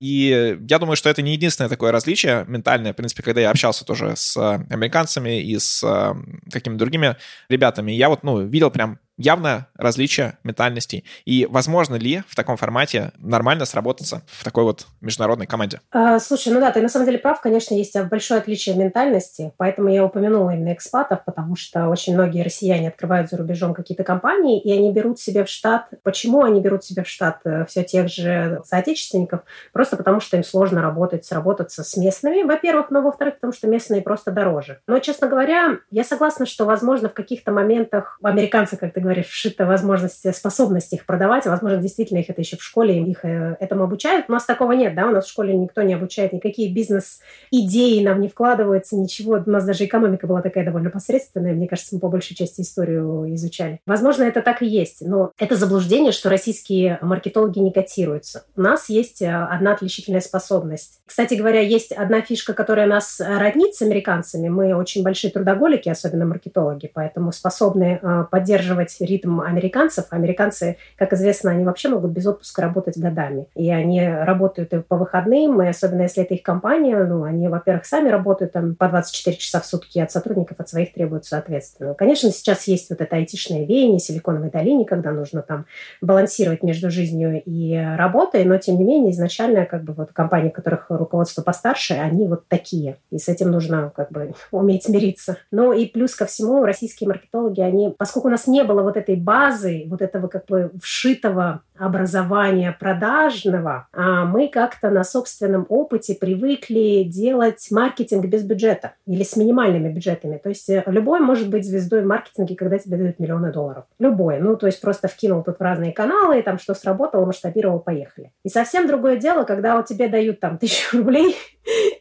И 0.00 0.58
я 0.68 0.78
думаю, 0.78 0.96
что 0.96 1.10
это 1.10 1.22
не 1.22 1.32
единственное 1.32 1.68
такое 1.68 1.92
различие 1.92 2.44
ментальное. 2.48 2.92
В 2.92 2.96
принципе, 2.96 3.22
когда 3.22 3.40
я 3.40 3.50
общался 3.50 3.84
тоже 3.84 4.14
с 4.16 4.36
американцами 4.70 5.42
и 5.42 5.58
с 5.58 5.82
э, 5.84 6.14
какими-то 6.50 6.78
другими 6.78 7.16
ребятами, 7.48 7.92
я 7.92 8.08
вот, 8.08 8.22
ну, 8.22 8.46
видел 8.46 8.70
прям 8.70 8.98
явное 9.20 9.66
различие 9.76 10.38
ментальностей. 10.44 11.04
И 11.24 11.46
возможно 11.50 11.96
ли 11.96 12.22
в 12.26 12.34
таком 12.34 12.56
формате 12.56 13.12
нормально 13.18 13.66
сработаться 13.66 14.22
в 14.26 14.42
такой 14.42 14.64
вот 14.64 14.86
международной 15.00 15.46
команде? 15.46 15.80
А, 15.92 16.18
слушай, 16.18 16.52
ну 16.52 16.60
да, 16.60 16.70
ты 16.70 16.80
на 16.80 16.88
самом 16.88 17.06
деле 17.06 17.18
прав, 17.18 17.40
конечно, 17.40 17.74
есть 17.74 17.98
большое 18.04 18.40
отличие 18.40 18.74
ментальности, 18.76 19.52
поэтому 19.58 19.90
я 19.90 20.04
упомянула 20.04 20.50
именно 20.50 20.72
экспатов, 20.72 21.24
потому 21.24 21.54
что 21.54 21.88
очень 21.88 22.14
многие 22.14 22.42
россияне 22.42 22.88
открывают 22.88 23.28
за 23.28 23.36
рубежом 23.36 23.74
какие-то 23.74 24.04
компании, 24.04 24.60
и 24.60 24.72
они 24.72 24.90
берут 24.92 25.20
себе 25.20 25.44
в 25.44 25.48
штат. 25.48 25.88
Почему 26.02 26.42
они 26.42 26.60
берут 26.60 26.84
себе 26.84 27.04
в 27.04 27.08
штат 27.08 27.40
э, 27.44 27.66
все 27.66 27.84
тех 27.84 28.08
же 28.08 28.62
соотечественников? 28.64 29.40
Просто 29.72 29.96
потому, 29.96 30.20
что 30.20 30.38
им 30.38 30.44
сложно 30.44 30.80
работать, 30.80 31.26
сработаться 31.26 31.84
с 31.84 31.96
местными, 31.96 32.42
во-первых, 32.42 32.90
но 32.90 33.02
во-вторых, 33.02 33.34
потому 33.34 33.52
что 33.52 33.68
местные 33.68 34.00
просто 34.00 34.30
дороже. 34.30 34.80
Но, 34.86 34.98
честно 34.98 35.28
говоря, 35.28 35.78
я 35.90 36.04
согласна, 36.04 36.46
что, 36.46 36.64
возможно, 36.64 37.10
в 37.10 37.14
каких-то 37.14 37.52
моментах 37.52 38.18
американцы, 38.22 38.76
как 38.78 38.94
ты 38.94 39.00
говоришь, 39.00 39.09
говоришь, 39.10 39.26
вшита 39.26 39.66
возможность, 39.66 40.24
э, 40.24 40.32
способность 40.32 40.92
их 40.92 41.04
продавать. 41.04 41.46
Возможно, 41.46 41.78
действительно 41.78 42.18
их 42.18 42.30
это 42.30 42.40
еще 42.40 42.56
в 42.56 42.62
школе, 42.62 43.02
их 43.02 43.24
э, 43.24 43.56
этому 43.58 43.84
обучают. 43.84 44.26
У 44.28 44.32
нас 44.32 44.44
такого 44.44 44.72
нет, 44.72 44.94
да, 44.94 45.06
у 45.06 45.10
нас 45.10 45.26
в 45.26 45.28
школе 45.28 45.56
никто 45.56 45.82
не 45.82 45.94
обучает, 45.94 46.32
никакие 46.32 46.72
бизнес-идеи 46.72 48.04
нам 48.04 48.20
не 48.20 48.28
вкладываются, 48.28 48.96
ничего. 48.96 49.42
У 49.44 49.50
нас 49.50 49.64
даже 49.64 49.84
экономика 49.84 50.26
была 50.26 50.42
такая 50.42 50.64
довольно 50.64 50.90
посредственная. 50.90 51.54
Мне 51.54 51.66
кажется, 51.66 51.94
мы 51.94 52.00
по 52.00 52.08
большей 52.08 52.36
части 52.36 52.60
историю 52.60 53.34
изучали. 53.34 53.80
Возможно, 53.84 54.22
это 54.22 54.42
так 54.42 54.62
и 54.62 54.66
есть, 54.66 55.00
но 55.00 55.32
это 55.38 55.56
заблуждение, 55.56 56.12
что 56.12 56.30
российские 56.30 56.98
маркетологи 57.02 57.58
не 57.58 57.72
котируются. 57.72 58.44
У 58.56 58.60
нас 58.60 58.88
есть 58.88 59.22
э, 59.22 59.28
одна 59.28 59.72
отличительная 59.72 60.20
способность. 60.20 61.00
Кстати 61.06 61.34
говоря, 61.34 61.60
есть 61.60 61.90
одна 61.90 62.20
фишка, 62.20 62.54
которая 62.54 62.86
нас 62.86 63.20
роднит 63.20 63.74
с 63.74 63.82
американцами. 63.82 64.48
Мы 64.48 64.74
очень 64.74 65.02
большие 65.02 65.32
трудоголики, 65.32 65.88
особенно 65.88 66.26
маркетологи, 66.26 66.88
поэтому 66.92 67.32
способны 67.32 68.00
поддерживать 68.30 68.99
ритм 69.00 69.40
американцев. 69.40 70.06
Американцы, 70.10 70.76
как 70.96 71.12
известно, 71.12 71.50
они 71.50 71.64
вообще 71.64 71.88
могут 71.88 72.10
без 72.10 72.26
отпуска 72.26 72.62
работать 72.62 72.98
годами. 72.98 73.46
И 73.54 73.70
они 73.70 74.06
работают 74.06 74.72
и 74.72 74.80
по 74.80 74.96
выходным, 74.96 75.62
и 75.62 75.68
особенно 75.68 76.02
если 76.02 76.22
это 76.22 76.34
их 76.34 76.42
компания, 76.42 77.04
ну, 77.04 77.24
они, 77.24 77.48
во-первых, 77.48 77.86
сами 77.86 78.08
работают 78.08 78.52
там 78.52 78.74
по 78.74 78.88
24 78.88 79.36
часа 79.36 79.60
в 79.60 79.66
сутки, 79.66 79.98
от 79.98 80.10
сотрудников, 80.10 80.60
от 80.60 80.68
своих 80.68 80.92
требуют 80.92 81.24
соответственно. 81.24 81.94
Конечно, 81.94 82.30
сейчас 82.30 82.64
есть 82.64 82.90
вот 82.90 83.00
это 83.00 83.16
айтишное 83.16 83.64
веяние 83.64 83.98
Силиконовой 83.98 84.50
долине, 84.50 84.84
когда 84.84 85.10
нужно 85.12 85.42
там 85.42 85.66
балансировать 86.00 86.62
между 86.62 86.90
жизнью 86.90 87.42
и 87.44 87.74
работой, 87.96 88.44
но, 88.44 88.58
тем 88.58 88.78
не 88.78 88.84
менее, 88.84 89.12
изначально 89.12 89.66
как 89.66 89.84
бы 89.84 89.92
вот 89.92 90.12
компании, 90.12 90.50
которых 90.50 90.86
руководство 90.88 91.42
постарше, 91.42 91.94
они 91.94 92.26
вот 92.26 92.46
такие. 92.48 92.96
И 93.10 93.18
с 93.18 93.28
этим 93.28 93.50
нужно 93.50 93.92
как 93.94 94.10
бы 94.10 94.34
уметь 94.50 94.84
смириться. 94.84 95.36
Ну 95.50 95.72
и 95.72 95.86
плюс 95.86 96.14
ко 96.14 96.26
всему, 96.26 96.64
российские 96.64 97.08
маркетологи, 97.08 97.60
они, 97.60 97.94
поскольку 97.96 98.28
у 98.28 98.30
нас 98.30 98.46
не 98.46 98.62
было 98.64 98.82
вот 98.90 98.96
этой 98.96 99.16
базы, 99.16 99.84
вот 99.86 100.02
этого 100.02 100.26
как 100.26 100.46
бы 100.46 100.72
вшитого 100.82 101.62
образования 101.78 102.76
продажного, 102.78 103.88
а 103.92 104.24
мы 104.24 104.48
как-то 104.48 104.90
на 104.90 105.04
собственном 105.04 105.64
опыте 105.68 106.14
привыкли 106.14 107.04
делать 107.04 107.66
маркетинг 107.70 108.26
без 108.26 108.42
бюджета 108.42 108.92
или 109.06 109.22
с 109.22 109.36
минимальными 109.36 109.90
бюджетами. 109.90 110.36
То 110.36 110.50
есть 110.50 110.68
э, 110.68 110.82
любой 110.86 111.20
может 111.20 111.48
быть 111.48 111.64
звездой 111.64 112.02
в 112.02 112.06
маркетинге, 112.06 112.54
когда 112.54 112.78
тебе 112.78 112.98
дают 112.98 113.18
миллионы 113.18 113.52
долларов. 113.52 113.84
Любой. 113.98 114.40
Ну, 114.40 114.56
то 114.56 114.66
есть 114.66 114.80
просто 114.80 115.08
вкинул 115.08 115.42
тут 115.42 115.58
в 115.58 115.62
разные 115.62 115.92
каналы, 115.92 116.40
и 116.40 116.42
там 116.42 116.58
что 116.58 116.74
сработало, 116.74 117.24
масштабировал, 117.24 117.80
поехали. 117.80 118.32
И 118.44 118.48
совсем 118.48 118.86
другое 118.86 119.16
дело, 119.16 119.44
когда 119.44 119.76
вот 119.76 119.86
тебе 119.86 120.08
дают 120.08 120.40
там 120.40 120.58
тысячу 120.58 120.96
рублей, 120.98 121.36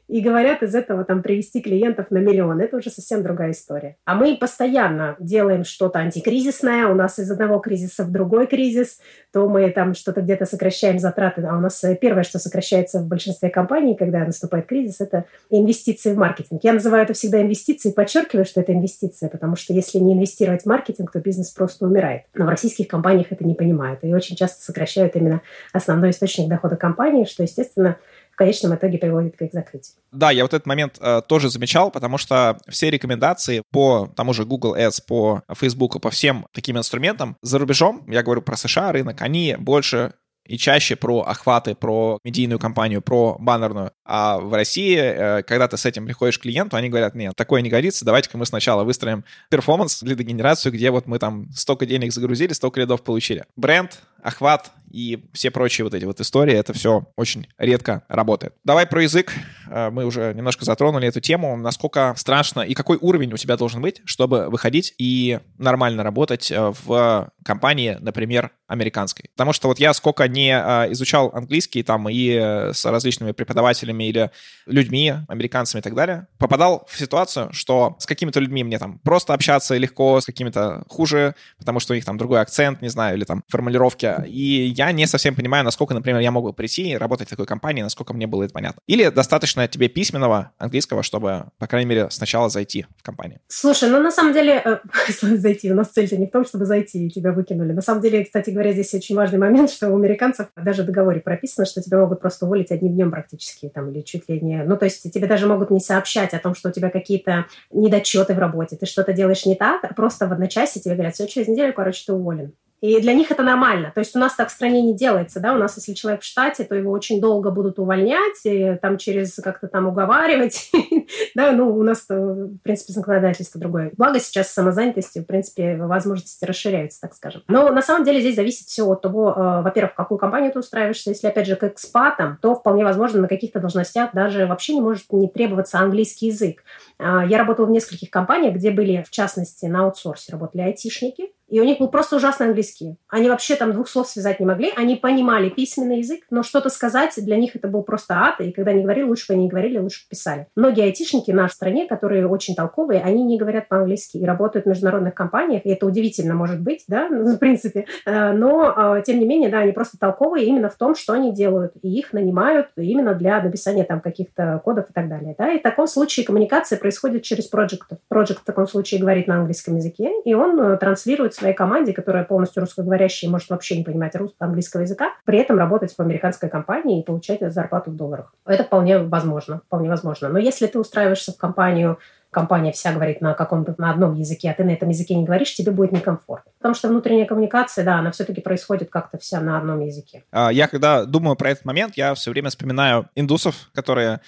и 0.08 0.22
говорят 0.22 0.64
из 0.64 0.74
этого 0.74 1.06
там 1.06 1.22
привести 1.22 1.62
клиентов 1.62 2.08
на 2.10 2.18
миллион. 2.18 2.60
Это 2.60 2.78
уже 2.78 2.90
совсем 2.90 3.22
другая 3.22 3.52
история. 3.52 3.96
А 4.06 4.16
мы 4.16 4.36
постоянно 4.38 5.16
делаем 5.20 5.64
что-то 5.64 6.00
антикризисное, 6.00 6.69
кризисная, 6.70 6.88
у 6.88 6.96
нас 6.96 7.20
из 7.20 7.32
одного 7.32 7.60
кризиса 7.60 8.04
в 8.04 8.12
другой 8.12 8.48
кризис, 8.48 9.00
то 9.32 9.48
мы 9.48 9.70
там 9.72 9.94
что-то 9.94 10.22
где-то 10.22 10.46
сокращаем 10.46 11.00
затраты. 11.00 11.42
А 11.42 11.58
у 11.58 11.62
нас 11.62 11.84
э, 11.84 11.96
первое, 11.96 12.24
что 12.24 12.40
сокращается 12.40 13.00
в 13.00 13.08
большинстве 13.08 13.50
компаний, 13.50 13.96
когда 13.96 14.26
наступает 14.26 14.68
кризис, 14.68 15.02
это 15.02 15.26
инвестиции 15.50 16.14
в 16.14 16.18
маркетинг. 16.18 16.62
Я 16.64 16.74
называю 16.74 17.04
это 17.04 17.14
всегда 17.14 17.42
инвестиции, 17.42 17.92
подчеркиваю, 17.92 18.46
что 18.46 18.62
это 18.62 18.74
инвестиция, 18.74 19.30
потому 19.30 19.56
что 19.56 19.74
если 19.74 20.00
не 20.00 20.14
инвестировать 20.14 20.64
в 20.64 20.66
маркетинг, 20.66 21.12
то 21.12 21.20
бизнес 21.20 21.50
просто 21.52 21.86
умирает. 21.86 22.24
Но 22.34 22.46
в 22.46 22.50
российских 22.50 22.88
компаниях 22.88 23.28
это 23.32 23.46
не 23.46 23.56
понимают 23.56 24.00
и 24.04 24.14
очень 24.14 24.36
часто 24.36 24.64
сокращают 24.64 25.16
именно 25.16 25.42
основной 25.74 26.12
источник 26.12 26.48
дохода 26.48 26.76
компании, 26.76 27.26
что, 27.26 27.44
естественно, 27.44 27.98
конечном 28.40 28.76
итоге 28.76 28.98
приводит 28.98 29.38
к 29.38 29.42
их 29.42 29.52
закрытию. 29.52 29.96
Да, 30.12 30.32
я 30.32 30.44
вот 30.44 30.54
этот 30.54 30.66
момент 30.66 30.98
э, 31.00 31.22
тоже 31.28 31.50
замечал, 31.50 31.92
потому 31.92 32.18
что 32.18 32.58
все 32.68 32.90
рекомендации 32.90 33.62
по 33.72 34.08
тому 34.16 34.34
же 34.34 34.46
Google 34.46 34.76
Ads, 34.76 35.04
по 35.08 35.44
Facebook, 35.56 36.02
по 36.02 36.10
всем 36.10 36.48
таким 36.54 36.78
инструментам 36.78 37.38
за 37.42 37.60
рубежом, 37.60 38.10
я 38.10 38.24
говорю 38.24 38.42
про 38.42 38.56
США 38.56 38.92
рынок, 38.92 39.22
они 39.22 39.56
больше 39.60 40.14
и 40.50 40.58
чаще 40.58 40.96
про 40.96 41.22
охваты, 41.22 41.76
про 41.76 42.18
медийную 42.24 42.58
кампанию, 42.58 43.04
про 43.04 43.38
баннерную. 43.40 43.92
А 44.04 44.40
в 44.40 44.52
России, 44.52 44.98
э, 44.98 45.44
когда 45.44 45.68
ты 45.68 45.78
с 45.78 45.86
этим 45.86 46.08
приходишь 46.08 46.40
к 46.40 46.42
клиенту, 46.42 46.76
они 46.76 46.90
говорят, 46.90 47.14
нет, 47.14 47.36
такое 47.36 47.62
не 47.62 47.70
годится, 47.70 48.04
давайте-ка 48.04 48.38
мы 48.38 48.48
сначала 48.48 48.84
выстроим 48.84 49.24
перформанс, 49.52 50.02
лидогенерацию, 50.02 50.74
где 50.74 50.90
вот 50.90 51.06
мы 51.06 51.20
там 51.20 51.52
столько 51.52 51.86
денег 51.86 52.12
загрузили, 52.12 52.54
столько 52.54 52.80
лидов 52.80 53.04
получили. 53.04 53.46
Бренд, 53.56 54.02
охват 54.24 54.72
и 54.92 55.26
все 55.34 55.52
прочие 55.52 55.86
вот 55.86 55.94
эти 55.94 56.06
вот 56.06 56.20
истории, 56.20 56.56
это 56.56 56.74
все 56.74 57.08
очень 57.16 57.48
редко 57.58 58.04
работает. 58.08 58.54
Давай 58.64 58.86
про 58.86 59.04
язык. 59.04 59.34
Э, 59.70 59.90
мы 59.90 60.06
уже 60.06 60.34
немножко 60.34 60.66
затронули 60.66 61.08
эту 61.08 61.22
тему. 61.22 61.56
Насколько 61.58 62.14
страшно 62.18 62.62
и 62.62 62.74
какой 62.74 62.98
уровень 63.00 63.34
у 63.34 63.38
тебя 63.38 63.58
должен 63.58 63.82
быть, 63.82 64.02
чтобы 64.06 64.50
выходить 64.50 64.94
и 64.98 65.40
нормально 65.58 66.04
работать 66.04 66.52
э, 66.52 66.74
в 66.86 67.32
компании, 67.44 67.98
например, 68.00 68.52
американской. 68.68 69.26
Потому 69.36 69.54
что 69.54 69.68
вот 69.68 69.80
я 69.80 69.94
сколько 69.94 70.28
не 70.28 70.52
э, 70.52 70.92
изучал 70.92 71.32
английский 71.34 71.84
там 71.84 72.10
и 72.10 72.36
с 72.36 72.86
различными 72.86 73.32
преподавателями 73.32 74.06
или 74.06 74.32
людьми, 74.66 75.14
американцами 75.28 75.80
и 75.80 75.84
так 75.84 75.96
далее, 75.96 76.28
попадал 76.38 76.88
в 76.90 76.98
ситуацию, 76.98 77.52
что 77.54 77.96
с 78.00 78.06
какими-то 78.06 78.40
людьми 78.40 78.64
мне 78.64 78.80
там 78.80 79.00
просто 79.00 79.34
общаться 79.34 79.76
легко, 79.78 80.20
с 80.22 80.26
какими-то 80.26 80.84
хуже, 80.88 81.36
потому 81.58 81.80
что 81.80 81.94
у 81.94 81.96
них 81.96 82.06
там 82.06 82.18
другой 82.18 82.42
акцент, 82.42 82.82
не 82.82 82.90
знаю, 82.90 83.18
или 83.18 83.24
там 83.24 83.44
формулировки 83.48 84.06
и 84.28 84.74
я 84.76 84.92
не 84.92 85.08
совсем 85.08 85.36
понимаю, 85.36 85.64
насколько, 85.64 85.94
например, 85.94 86.22
я 86.22 86.32
могу 86.32 86.54
прийти 86.54 86.92
и 86.92 86.98
работать 86.98 87.28
в 87.28 87.32
такой 87.32 87.46
компании, 87.46 87.82
насколько 87.82 88.14
мне 88.14 88.28
было 88.28 88.44
это 88.44 88.54
понятно. 88.54 88.82
Или 88.88 89.10
достаточно 89.10 89.68
тебе 89.68 89.88
письменного 89.88 90.52
английского, 90.58 91.04
чтобы, 91.04 91.46
по 91.58 91.68
крайней 91.68 91.90
мере, 91.90 92.08
сначала 92.10 92.50
зайти 92.50 92.86
в 92.98 93.04
компанию? 93.04 93.40
Слушай, 93.48 93.90
ну 93.90 94.02
на 94.02 94.12
самом 94.12 94.34
деле, 94.34 94.62
э, 94.64 94.78
зайти, 95.22 95.72
у 95.72 95.76
нас 95.76 95.90
цель-то 95.90 96.18
не 96.18 96.28
в 96.28 96.32
том, 96.32 96.46
чтобы 96.46 96.66
зайти 96.66 97.08
и 97.08 97.10
тебя 97.10 97.32
выкинули. 97.32 97.74
На 97.74 97.82
самом 97.82 98.02
деле, 98.02 98.24
кстати 98.26 98.50
говоря, 98.50 98.72
здесь 98.72 98.94
очень 98.94 99.16
важный 99.16 99.40
момент, 99.40 99.72
что 99.72 99.90
у 99.90 99.96
американцев 99.96 100.48
даже 100.56 100.84
в 100.84 100.86
договоре 100.86 101.22
прописано, 101.22 101.66
что 101.66 101.82
тебя 101.82 102.00
могут 102.00 102.22
просто 102.22 102.46
уволить 102.46 102.72
одним 102.72 102.94
днем 102.94 103.12
практически, 103.12 103.70
там, 103.70 103.92
или 103.92 104.02
чуть 104.02 104.30
ли 104.30 104.40
не... 104.42 104.64
Ну, 104.64 104.78
то 104.78 104.86
есть 104.86 105.12
тебе 105.12 105.28
даже 105.28 105.48
могут 105.48 105.72
не 105.72 105.80
сообщать 105.80 106.34
о 106.34 106.40
том, 106.40 106.56
что 106.56 106.70
у 106.70 106.72
тебя 106.72 106.90
какие-то 106.90 107.46
недочеты 107.72 108.34
в 108.34 108.40
работе, 108.40 108.76
ты 108.76 108.86
что-то 108.86 109.14
делаешь 109.14 109.46
не 109.46 109.56
так, 109.56 109.84
а 109.84 109.94
просто 109.94 110.28
в 110.28 110.32
одночасье 110.32 110.82
тебе 110.82 110.96
говорят, 110.96 111.16
все, 111.16 111.28
через 111.28 111.48
неделю, 111.48 111.74
короче, 111.74 112.04
ты 112.06 112.14
уволен. 112.14 112.54
И 112.82 113.00
для 113.02 113.14
них 113.14 113.32
это 113.32 113.44
нормально. 113.44 113.92
То 113.94 114.00
есть 114.00 114.16
у 114.16 114.20
нас 114.20 114.36
так 114.36 114.50
в 114.50 114.52
стране 114.52 114.82
не 114.82 114.96
делается, 114.96 115.40
да, 115.40 115.54
у 115.54 115.58
нас, 115.58 115.76
если 115.78 115.94
человек 115.94 116.22
в 116.22 116.26
штате, 116.26 116.64
то 116.64 116.76
его 116.76 116.92
очень 116.92 117.20
долго 117.20 117.52
будут 117.52 117.80
увольнять, 117.80 118.40
и 118.46 118.78
там 118.82 118.98
через 118.98 119.36
как-то 119.36 119.68
там 119.68 119.88
уговаривать, 119.88 120.72
да, 121.36 121.52
ну, 121.52 121.76
у 121.76 121.84
нас, 121.84 122.06
в 122.08 122.58
принципе, 122.64 122.94
законодательство 122.94 123.60
другое. 123.60 123.92
Благо 123.98 124.20
сейчас 124.20 124.54
самозанятости, 124.54 125.20
в 125.20 125.26
принципе, 125.26 125.76
возможности 125.76 126.46
расширяются, 126.46 127.02
так 127.02 127.14
скажем. 127.14 127.44
Но 127.48 127.70
на 127.70 127.82
самом 127.82 128.06
деле 128.06 128.22
здесь 128.22 128.36
зависит 128.36 128.68
все 128.68 128.86
от 128.86 129.02
того, 129.02 129.34
э, 129.36 129.62
во-первых, 129.62 129.94
в 129.94 129.96
какую 129.96 130.18
компанию 130.18 130.52
ты 130.52 130.60
устраиваешься, 130.60 131.10
если, 131.10 131.28
опять 131.28 131.48
же, 131.48 131.56
к 131.56 131.64
экспатам, 131.64 132.38
то 132.42 132.56
вполне 132.56 132.84
возможно 132.84 133.22
на 133.22 133.28
каких-то 133.28 133.60
должностях 133.60 134.12
даже 134.14 134.46
вообще 134.46 134.76
не 134.76 134.82
может 134.82 135.12
не 135.12 135.28
требоваться 135.28 135.80
английский 135.80 136.28
язык. 136.28 136.64
Э, 136.98 137.22
я 137.28 137.38
работала 137.38 137.66
в 137.66 137.72
нескольких 137.72 138.10
компаниях, 138.10 138.56
где 138.56 138.72
были, 138.72 139.04
в 139.06 139.10
частности, 139.10 139.66
на 139.66 139.84
аутсорсе 139.84 140.32
работали 140.32 140.62
айтишники, 140.62 141.32
и 141.50 141.60
у 141.60 141.64
них 141.64 141.80
был 141.80 141.90
просто 141.90 142.16
ужасный 142.16 142.48
английский. 142.48 142.98
Они 143.08 143.30
вообще 143.30 143.56
там 143.56 143.74
двух 143.74 143.88
слов 143.88 144.08
связать 144.08 144.40
не 144.40 144.46
могли. 144.46 144.72
Они 144.76 144.96
понимали 144.96 145.50
письменный 145.50 146.00
язык, 146.00 146.22
но 146.30 146.44
что-то 146.44 146.70
сказать 146.70 147.14
для 147.18 147.38
них 147.38 147.56
это 147.56 147.68
был 147.68 147.84
просто 147.84 148.16
ад. 148.16 148.40
И 148.40 148.52
когда 148.52 148.72
они 148.72 148.84
говорили, 148.84 149.06
лучше 149.06 149.28
бы 149.28 149.34
они 149.34 149.44
не 149.44 149.50
говорили, 149.50 149.78
лучше 149.78 150.06
бы 150.06 150.10
писали. 150.10 150.48
Многие 150.56 150.84
айтишники 150.84 151.32
в 151.32 151.36
нашей 151.36 151.54
стране, 151.54 151.88
которые 151.88 152.28
очень 152.28 152.56
толковые, 152.56 153.02
они 153.02 153.24
не 153.24 153.38
говорят 153.38 153.68
по-английски 153.68 154.18
и 154.18 154.26
работают 154.26 154.66
в 154.66 154.70
международных 154.70 155.14
компаниях. 155.14 155.66
И 155.66 155.70
это 155.70 155.86
удивительно 155.86 156.36
может 156.36 156.62
быть, 156.62 156.84
да, 156.88 157.08
в 157.10 157.38
принципе. 157.38 157.86
Э, 158.06 158.32
но, 158.32 158.98
э, 158.98 159.04
тем 159.06 159.20
не 159.20 159.26
менее, 159.26 159.50
да, 159.50 159.60
они 159.60 159.72
просто 159.72 159.98
толковые 159.98 160.46
именно 160.46 160.70
в 160.70 160.76
том, 160.76 160.96
что 160.96 161.14
они 161.14 161.34
делают. 161.34 161.74
И 161.82 161.90
их 161.90 162.14
нанимают 162.14 162.68
именно 162.76 163.16
для 163.16 163.42
написания 163.42 163.84
там 163.84 164.02
каких-то 164.02 164.62
кодов 164.64 164.90
и 164.90 164.94
так 164.94 165.10
далее. 165.10 165.36
Да? 165.38 165.52
И 165.52 165.60
в 165.60 165.64
таком 165.64 165.88
случае 165.88 166.26
коммуникация 166.26 166.78
происходит 166.78 167.24
через 167.24 167.48
проект. 167.48 167.90
Проект 168.08 168.40
в 168.40 168.46
таком 168.46 168.68
случае 168.68 169.02
говорит 169.02 169.28
на 169.28 169.38
английском 169.38 169.76
языке, 169.76 170.12
и 170.24 170.34
он 170.34 170.60
э, 170.60 170.78
транслирует 170.78 171.34
своей 171.40 171.54
команде, 171.54 171.94
которая 171.94 172.24
полностью 172.24 172.62
русскоговорящая 172.62 173.30
и 173.30 173.32
может 173.32 173.50
вообще 173.50 173.78
не 173.78 173.84
понимать 173.84 174.16
русского, 174.16 174.48
английского 174.48 174.82
языка, 174.82 175.14
при 175.26 175.40
этом 175.40 175.58
работать 175.58 175.94
в 175.94 176.00
американской 176.00 176.50
компании 176.50 177.02
и 177.02 177.04
получать 177.04 177.42
зарплату 177.42 177.92
в 177.92 177.96
долларах. 177.96 178.34
Это 178.46 178.64
вполне 178.64 179.00
возможно, 179.00 179.62
вполне 179.66 179.90
возможно. 179.90 180.30
Но 180.30 180.38
если 180.38 180.68
ты 180.68 180.80
устраиваешься 180.80 181.32
в 181.32 181.38
компанию, 181.38 181.98
компания 182.32 182.72
вся 182.72 182.94
говорит 182.94 183.22
на 183.22 183.34
каком-то 183.34 183.76
на 183.78 183.92
одном 183.92 184.16
языке, 184.16 184.52
а 184.52 184.54
ты 184.54 184.64
на 184.64 184.72
этом 184.72 184.90
языке 184.90 185.16
не 185.16 185.26
говоришь, 185.26 185.54
тебе 185.56 185.72
будет 185.72 185.92
некомфортно. 185.92 186.52
Потому 186.58 186.76
что 186.76 186.88
внутренняя 186.88 187.26
коммуникация, 187.26 187.84
да, 187.84 188.00
она 188.00 188.12
все-таки 188.12 188.42
происходит 188.42 188.90
как-то 188.90 189.18
вся 189.18 189.40
на 189.42 189.58
одном 189.58 189.80
языке. 189.80 190.24
А, 190.32 190.52
я 190.52 190.68
когда 190.68 191.06
думаю 191.06 191.36
про 191.36 191.50
этот 191.52 191.66
момент, 191.66 191.96
я 191.96 192.14
все 192.14 192.32
время 192.32 192.50
вспоминаю 192.50 193.10
индусов, 193.16 193.70
которые 193.74 194.22